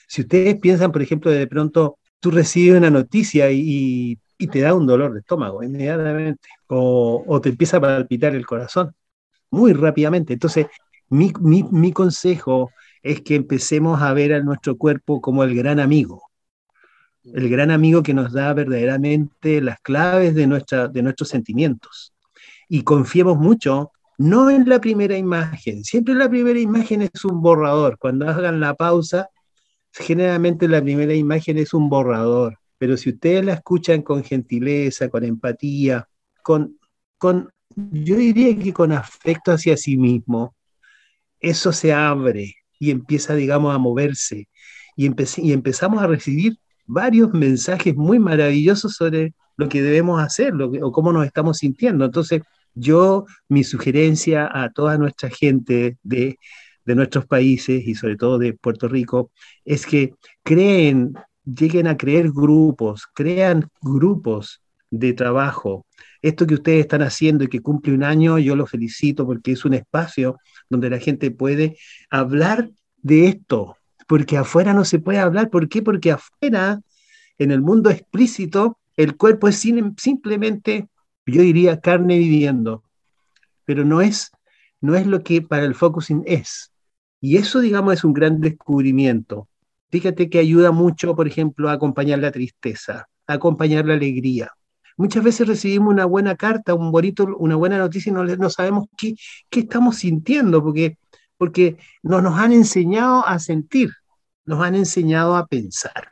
Si 0.08 0.22
ustedes 0.22 0.60
piensan, 0.60 0.92
por 0.92 1.02
ejemplo, 1.02 1.30
de 1.32 1.48
pronto 1.48 2.00
tú 2.20 2.32
recibes 2.32 2.78
una 2.78 2.90
noticia 2.90 3.52
y, 3.52 4.20
te 4.52 4.62
da 4.62 4.74
un 4.74 4.88
dolor 4.88 5.14
de 5.14 5.20
estómago 5.20 5.62
inmediatamente, 5.64 6.50
o, 6.68 7.40
te 7.42 7.50
empieza 7.50 7.78
a 7.78 7.82
palpitar 7.82 8.36
el 8.36 8.46
corazón 8.46 8.94
muy 9.52 9.74
rápidamente. 9.74 10.34
Entonces, 10.34 10.68
mi, 11.10 11.32
mi, 11.42 11.92
consejo 11.92 12.72
es 13.04 13.22
que 13.22 13.36
empecemos 13.36 14.02
a 14.02 14.14
ver 14.14 14.34
a 14.34 14.42
nuestro 14.42 14.78
cuerpo 14.78 15.22
como 15.22 15.44
el 15.44 15.56
gran 15.56 15.80
amigo, 15.80 16.24
el 17.24 17.50
gran 17.50 17.72
amigo 17.72 18.02
que 18.04 18.14
nos 18.14 18.32
da 18.34 18.54
verdaderamente 18.54 19.62
las 19.62 19.80
claves 19.82 20.36
de, 20.36 20.48
nuestra, 20.48 20.88
de 20.88 21.04
nuestros 21.04 21.30
sentimientos. 21.30 22.14
Y 22.70 22.84
confiemos 22.84 23.38
mucho 23.38 23.92
no 24.20 24.50
en 24.50 24.68
la 24.68 24.82
primera 24.82 25.18
imagen, 25.18 25.84
siempre 25.86 26.14
la 26.14 26.30
primera 26.30 26.60
imagen 26.60 27.02
es 27.02 27.24
un 27.24 27.42
borrador. 27.42 27.98
Cuando 27.98 28.28
hagan 28.28 28.60
la 28.60 28.76
pausa, 28.76 29.30
generalmente 29.94 30.68
la 30.68 30.82
primera 30.82 31.14
imagen 31.14 31.58
es 31.58 31.74
un 31.74 31.90
borrador, 31.90 32.58
pero 32.78 32.98
si 32.98 33.12
ustedes 33.12 33.46
la 33.46 33.54
escuchan 33.54 34.02
con 34.02 34.24
gentileza, 34.24 35.10
con 35.10 35.24
empatía, 35.24 36.08
con, 36.44 36.78
con 37.18 37.50
yo 37.76 38.18
diría 38.18 38.58
que 38.58 38.74
con 38.74 38.92
afecto 38.92 39.54
hacia 39.54 39.78
sí 39.78 39.96
mismo, 39.98 40.54
eso 41.40 41.72
se 41.72 41.94
abre 41.94 42.56
y 42.78 42.92
empieza, 42.92 43.36
digamos, 43.36 43.74
a 43.74 43.78
moverse 43.78 44.50
y, 44.98 45.10
y 45.38 45.52
empezamos 45.54 46.04
a 46.04 46.08
recibir 46.08 46.58
varios 46.86 47.32
mensajes 47.32 47.96
muy 47.96 48.20
maravillosos 48.20 48.96
sobre 48.96 49.34
lo 49.56 49.70
que 49.70 49.82
debemos 49.82 50.22
hacer 50.22 50.54
lo 50.54 50.72
o 50.86 50.92
cómo 50.92 51.14
nos 51.14 51.26
estamos 51.26 51.60
sintiendo. 51.60 52.04
Entonces, 52.06 52.42
yo, 52.80 53.26
mi 53.48 53.64
sugerencia 53.64 54.50
a 54.52 54.72
toda 54.72 54.98
nuestra 54.98 55.30
gente 55.30 55.98
de, 56.04 56.38
nuestros 56.86 57.28
países 57.28 57.88
y 57.88 57.94
sobre 57.94 58.16
todo 58.16 58.40
de 58.40 58.54
Puerto 58.54 58.88
Rico 58.88 59.30
es 59.64 59.86
que 59.86 60.16
creen, 60.42 61.14
lleguen 61.46 61.86
a 61.86 61.96
creer 61.96 62.32
grupos, 62.32 63.06
crean 63.14 63.70
grupos 63.80 64.64
de 64.90 65.14
trabajo. 65.14 65.86
Esto 66.24 66.48
que 66.48 66.56
ustedes 66.56 66.80
están 66.80 67.04
haciendo 67.04 67.44
y 67.44 67.48
que 67.48 67.62
cumple 67.62 67.94
un 67.94 68.04
año, 68.04 68.40
yo 68.40 68.56
lo 68.56 68.66
felicito 68.66 69.28
porque 69.28 69.52
es 69.52 69.66
un 69.66 69.76
espacio 69.76 70.38
donde 70.68 70.90
la 70.90 70.98
gente 70.98 71.30
puede 71.30 71.78
hablar 72.10 72.72
de 73.04 73.28
esto, 73.28 73.76
porque 74.08 74.38
afuera 74.38 74.74
no 74.74 74.84
se 74.84 74.98
puede 74.98 75.20
hablar. 75.20 75.52
¿Por 75.52 75.70
qué? 75.70 75.84
Porque 75.84 76.12
afuera, 76.12 76.82
en 77.38 77.52
el 77.52 77.62
mundo 77.62 77.92
explícito, 77.92 78.80
el 78.98 79.16
cuerpo 79.16 79.48
es 79.48 79.58
simplemente 79.58 80.88
yo 81.30 81.42
diría 81.42 81.80
carne 81.80 82.18
viviendo, 82.18 82.84
pero 83.66 83.86
no 83.86 84.02
es, 84.02 84.32
no 84.82 84.96
es 84.96 85.08
lo 85.08 85.24
que 85.24 85.42
para 85.42 85.64
el 85.64 85.76
focusing 85.76 86.24
es. 86.26 86.72
Y 87.22 87.38
eso, 87.38 87.60
digamos, 87.60 87.96
es 87.96 88.04
un 88.04 88.14
gran 88.14 88.40
descubrimiento. 88.40 89.48
Fíjate 89.92 90.30
que 90.30 90.40
ayuda 90.40 90.72
mucho, 90.72 91.16
por 91.16 91.28
ejemplo, 91.28 91.70
a 91.70 91.74
acompañar 91.74 92.20
la 92.20 92.32
tristeza, 92.32 93.08
a 93.28 93.34
acompañar 93.34 93.86
la 93.86 93.96
alegría. 93.96 94.52
Muchas 94.98 95.24
veces 95.24 95.48
recibimos 95.48 95.94
una 95.94 96.06
buena 96.06 96.36
carta, 96.36 96.74
un 96.74 96.92
bonito, 96.92 97.26
una 97.38 97.56
buena 97.56 97.78
noticia 97.78 98.10
y 98.10 98.14
no, 98.14 98.24
no 98.24 98.50
sabemos 98.50 98.88
qué, 98.98 99.16
qué 99.50 99.62
estamos 99.62 99.98
sintiendo, 99.98 100.64
porque 100.64 100.98
porque 101.40 101.78
no 102.04 102.22
nos 102.22 102.38
han 102.38 102.52
enseñado 102.52 103.26
a 103.26 103.40
sentir, 103.40 103.92
nos 104.46 104.62
han 104.62 104.76
enseñado 104.76 105.38
a 105.38 105.48
pensar. 105.48 106.12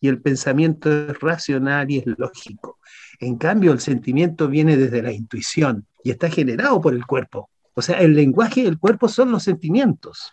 Y 0.00 0.08
el 0.08 0.22
pensamiento 0.22 0.90
es 0.90 1.20
racional 1.20 1.90
y 1.90 1.98
es 1.98 2.06
lógico. 2.16 2.78
En 3.20 3.36
cambio, 3.36 3.72
el 3.72 3.80
sentimiento 3.80 4.48
viene 4.48 4.76
desde 4.76 5.02
la 5.02 5.12
intuición 5.12 5.86
y 6.02 6.10
está 6.10 6.30
generado 6.30 6.80
por 6.80 6.94
el 6.94 7.06
cuerpo. 7.06 7.50
O 7.74 7.82
sea, 7.82 8.00
el 8.00 8.14
lenguaje 8.14 8.62
del 8.62 8.78
cuerpo 8.78 9.08
son 9.08 9.30
los 9.30 9.42
sentimientos. 9.42 10.32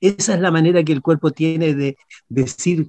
Esa 0.00 0.34
es 0.34 0.40
la 0.40 0.50
manera 0.50 0.82
que 0.82 0.92
el 0.92 1.02
cuerpo 1.02 1.30
tiene 1.30 1.74
de 1.74 1.96
decir 2.28 2.88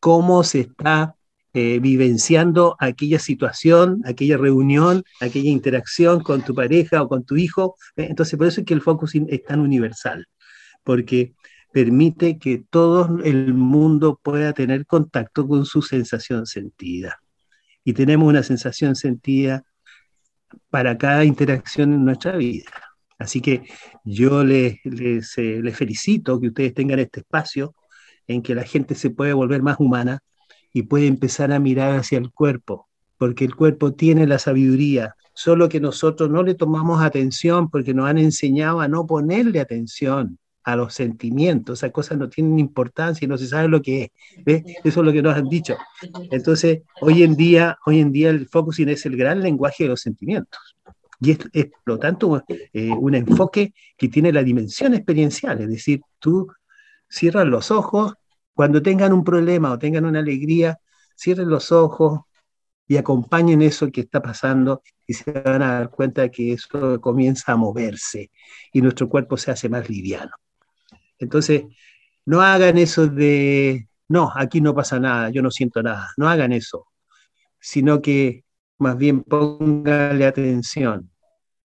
cómo 0.00 0.44
se 0.44 0.60
está 0.60 1.16
eh, 1.54 1.78
vivenciando 1.78 2.76
aquella 2.80 3.18
situación, 3.18 4.02
aquella 4.04 4.36
reunión, 4.36 5.04
aquella 5.20 5.50
interacción 5.50 6.20
con 6.20 6.42
tu 6.42 6.54
pareja 6.54 7.02
o 7.02 7.08
con 7.08 7.24
tu 7.24 7.36
hijo. 7.36 7.76
Eh, 7.96 8.08
entonces, 8.10 8.36
por 8.36 8.48
eso 8.48 8.60
es 8.60 8.66
que 8.66 8.74
el 8.74 8.82
focusing 8.82 9.26
es 9.30 9.44
tan 9.44 9.60
universal, 9.60 10.26
porque 10.82 11.34
permite 11.72 12.38
que 12.38 12.64
todo 12.68 13.18
el 13.24 13.54
mundo 13.54 14.20
pueda 14.22 14.52
tener 14.52 14.84
contacto 14.84 15.46
con 15.46 15.64
su 15.64 15.80
sensación 15.80 16.44
sentida. 16.46 17.20
Y 17.84 17.92
tenemos 17.92 18.28
una 18.28 18.42
sensación 18.42 18.96
sentida 18.96 19.64
para 20.70 20.96
cada 20.98 21.24
interacción 21.24 21.92
en 21.92 22.04
nuestra 22.04 22.36
vida. 22.36 22.70
Así 23.18 23.40
que 23.40 23.62
yo 24.04 24.42
les, 24.42 24.78
eh, 24.84 25.60
les 25.62 25.76
felicito 25.76 26.40
que 26.40 26.48
ustedes 26.48 26.74
tengan 26.74 26.98
este 26.98 27.20
espacio 27.20 27.74
en 28.26 28.42
que 28.42 28.54
la 28.54 28.64
gente 28.64 28.94
se 28.94 29.10
puede 29.10 29.34
volver 29.34 29.62
más 29.62 29.78
humana, 29.78 30.22
y 30.74 30.82
puede 30.82 31.06
empezar 31.06 31.52
a 31.52 31.60
mirar 31.60 31.96
hacia 31.96 32.18
el 32.18 32.30
cuerpo, 32.30 32.88
porque 33.16 33.44
el 33.44 33.54
cuerpo 33.54 33.94
tiene 33.94 34.26
la 34.26 34.40
sabiduría, 34.40 35.14
solo 35.32 35.68
que 35.68 35.80
nosotros 35.80 36.28
no 36.28 36.42
le 36.42 36.54
tomamos 36.54 37.00
atención 37.00 37.70
porque 37.70 37.94
nos 37.94 38.08
han 38.08 38.18
enseñado 38.18 38.80
a 38.80 38.88
no 38.88 39.06
ponerle 39.06 39.60
atención 39.60 40.38
a 40.64 40.76
los 40.76 40.94
sentimientos, 40.94 41.80
esas 41.80 41.92
cosas 41.92 42.18
no 42.18 42.28
tienen 42.28 42.58
importancia 42.58 43.24
y 43.24 43.28
no 43.28 43.36
se 43.36 43.46
sabe 43.46 43.68
lo 43.68 43.82
que 43.82 44.10
es. 44.44 44.62
Eso 44.82 45.00
es 45.00 45.06
lo 45.06 45.12
que 45.12 45.22
nos 45.22 45.36
han 45.36 45.48
dicho. 45.48 45.76
Entonces, 46.30 46.82
hoy 47.00 47.22
en 47.22 47.36
día, 47.36 47.76
hoy 47.86 48.00
en 48.00 48.10
día 48.10 48.30
el 48.30 48.48
focusing 48.48 48.88
es 48.88 49.04
el 49.06 49.16
gran 49.16 49.40
lenguaje 49.42 49.84
de 49.84 49.90
los 49.90 50.00
sentimientos. 50.00 50.76
Y 51.20 51.32
es, 51.32 51.38
es 51.52 51.66
por 51.66 51.94
lo 51.94 51.98
tanto, 51.98 52.42
eh, 52.48 52.90
un 52.90 53.14
enfoque 53.14 53.72
que 53.96 54.08
tiene 54.08 54.32
la 54.32 54.42
dimensión 54.42 54.94
experiencial, 54.94 55.60
es 55.60 55.68
decir, 55.68 56.00
tú 56.18 56.48
cierras 57.08 57.46
los 57.46 57.70
ojos 57.70 58.14
cuando 58.54 58.82
tengan 58.82 59.12
un 59.12 59.24
problema 59.24 59.72
o 59.72 59.78
tengan 59.78 60.04
una 60.04 60.20
alegría, 60.20 60.78
cierren 61.16 61.48
los 61.48 61.72
ojos 61.72 62.20
y 62.86 62.96
acompañen 62.96 63.62
eso 63.62 63.90
que 63.90 64.02
está 64.02 64.20
pasando 64.20 64.82
y 65.06 65.14
se 65.14 65.30
van 65.30 65.62
a 65.62 65.72
dar 65.74 65.90
cuenta 65.90 66.30
que 66.30 66.52
eso 66.52 67.00
comienza 67.00 67.52
a 67.52 67.56
moverse 67.56 68.30
y 68.72 68.80
nuestro 68.80 69.08
cuerpo 69.08 69.36
se 69.36 69.50
hace 69.50 69.68
más 69.68 69.88
liviano. 69.88 70.32
Entonces, 71.18 71.64
no 72.26 72.40
hagan 72.42 72.78
eso 72.78 73.06
de, 73.06 73.88
no, 74.08 74.30
aquí 74.34 74.60
no 74.60 74.74
pasa 74.74 74.98
nada, 74.98 75.30
yo 75.30 75.42
no 75.42 75.50
siento 75.50 75.82
nada, 75.82 76.10
no 76.16 76.28
hagan 76.28 76.52
eso, 76.52 76.86
sino 77.60 78.00
que 78.00 78.44
más 78.78 78.96
bien 78.96 79.22
pónganle 79.22 80.26
atención. 80.26 81.10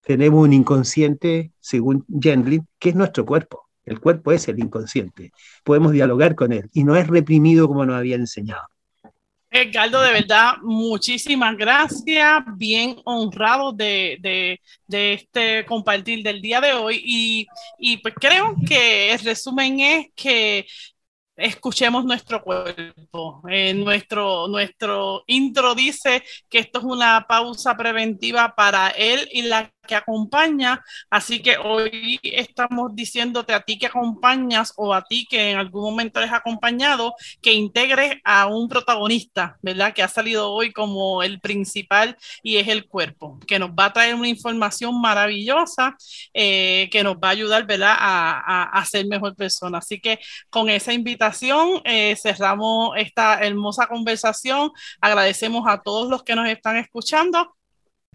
Tenemos 0.02 0.44
un 0.44 0.52
inconsciente, 0.52 1.52
según 1.60 2.04
Gendlin, 2.20 2.66
que 2.78 2.90
es 2.90 2.94
nuestro 2.96 3.24
cuerpo. 3.24 3.68
El 3.84 4.00
cuerpo 4.00 4.32
es 4.32 4.48
el 4.48 4.58
inconsciente. 4.60 5.32
Podemos 5.64 5.92
dialogar 5.92 6.34
con 6.34 6.52
él 6.52 6.68
y 6.72 6.84
no 6.84 6.96
es 6.96 7.06
reprimido 7.08 7.68
como 7.68 7.84
nos 7.84 7.96
había 7.96 8.16
enseñado. 8.16 8.66
Edgardo, 9.52 10.00
de 10.00 10.12
verdad, 10.12 10.54
muchísimas 10.62 11.56
gracias. 11.58 12.42
Bien 12.56 12.96
honrado 13.04 13.72
de, 13.72 14.58
este 14.88 15.66
compartir 15.66 16.22
del 16.22 16.40
día 16.40 16.60
de 16.60 16.72
hoy. 16.72 17.02
Y, 17.04 17.46
y 17.78 17.98
pues 17.98 18.14
creo 18.18 18.54
que 18.66 19.12
el 19.12 19.18
resumen 19.18 19.80
es 19.80 20.06
que 20.16 20.66
escuchemos 21.36 22.04
nuestro 22.04 22.42
cuerpo. 22.42 23.42
Eh, 23.48 23.74
nuestro, 23.74 24.48
nuestro 24.48 25.24
intro 25.26 25.74
dice 25.74 26.22
que 26.48 26.58
esto 26.58 26.78
es 26.78 26.84
una 26.84 27.26
pausa 27.28 27.76
preventiva 27.76 28.54
para 28.54 28.88
él 28.88 29.28
y 29.32 29.42
la 29.42 29.70
que 29.86 29.94
acompaña. 29.94 30.82
Así 31.10 31.42
que 31.42 31.56
hoy 31.58 32.18
estamos 32.22 32.94
diciéndote 32.94 33.52
a 33.52 33.60
ti 33.60 33.78
que 33.78 33.86
acompañas 33.86 34.72
o 34.76 34.94
a 34.94 35.02
ti 35.02 35.26
que 35.28 35.50
en 35.50 35.58
algún 35.58 35.82
momento 35.82 36.20
eres 36.20 36.32
acompañado, 36.32 37.14
que 37.40 37.52
integres 37.52 38.16
a 38.24 38.46
un 38.46 38.68
protagonista, 38.68 39.58
¿verdad? 39.62 39.92
Que 39.92 40.02
ha 40.02 40.08
salido 40.08 40.50
hoy 40.50 40.72
como 40.72 41.22
el 41.22 41.40
principal 41.40 42.16
y 42.42 42.56
es 42.56 42.68
el 42.68 42.86
cuerpo, 42.86 43.38
que 43.46 43.58
nos 43.58 43.70
va 43.70 43.86
a 43.86 43.92
traer 43.92 44.14
una 44.14 44.28
información 44.28 45.00
maravillosa 45.00 45.96
eh, 46.34 46.88
que 46.90 47.02
nos 47.02 47.16
va 47.16 47.28
a 47.28 47.30
ayudar, 47.32 47.66
¿verdad? 47.66 47.96
A, 47.98 48.78
a, 48.78 48.84
ser 48.84 49.06
mejor 49.06 49.34
persona. 49.36 49.78
Así 49.78 50.00
que 50.00 50.18
con 50.50 50.68
esa 50.68 50.92
invitación 50.92 51.80
eh, 51.84 52.16
cerramos 52.16 52.92
esta 52.96 53.40
hermosa 53.40 53.86
conversación. 53.86 54.70
Agradecemos 55.00 55.64
a 55.68 55.82
todos 55.82 56.08
los 56.08 56.22
que 56.22 56.34
nos 56.34 56.48
están 56.48 56.76
escuchando 56.76 57.54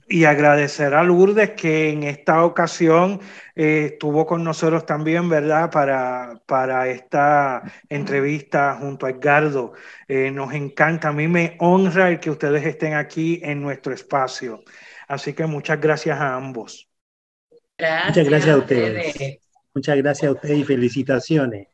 y 0.10 0.24
agradecer 0.24 0.94
a 0.94 1.04
Lourdes 1.04 1.52
que 1.52 1.90
en 1.90 2.04
esta 2.04 2.46
ocasión 2.46 3.20
eh, 3.56 3.90
estuvo 3.94 4.26
con 4.26 4.44
nosotros 4.44 4.86
también, 4.86 5.28
¿verdad? 5.28 5.70
Para, 5.70 6.42
para 6.46 6.88
esta 6.88 7.64
entrevista 7.90 8.78
junto 8.80 9.06
a 9.06 9.10
Edgardo. 9.10 9.74
Eh, 10.08 10.32
nos 10.32 10.54
encanta, 10.54 11.10
a 11.10 11.14
mí 11.14 11.28
me 11.28 11.58
honra 11.60 12.10
el 12.10 12.20
que 12.20 12.30
ustedes 12.30 12.66
estén 12.66 12.94
aquí 12.94 13.42
en 13.44 13.62
nuestro 13.62 13.94
espacio. 13.94 14.64
Así 15.08 15.34
que 15.34 15.46
muchas 15.46 15.80
gracias 15.82 16.20
a 16.20 16.36
ambos. 16.36 16.88
muchas 17.78 18.26
gracias 18.26 18.56
a 18.56 18.58
ustedes. 18.58 19.40
Muchas 19.74 19.98
gracias 19.98 20.30
a 20.30 20.34
ustedes 20.34 20.58
y 20.58 20.64
felicitaciones. 20.64 21.68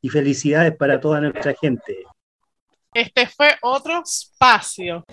Y 0.00 0.10
felicidades 0.10 0.76
para 0.76 1.00
toda 1.00 1.20
nuestra 1.20 1.54
gente. 1.54 2.04
Este 2.94 3.26
fue 3.26 3.56
otro 3.62 4.02
espacio. 4.02 5.04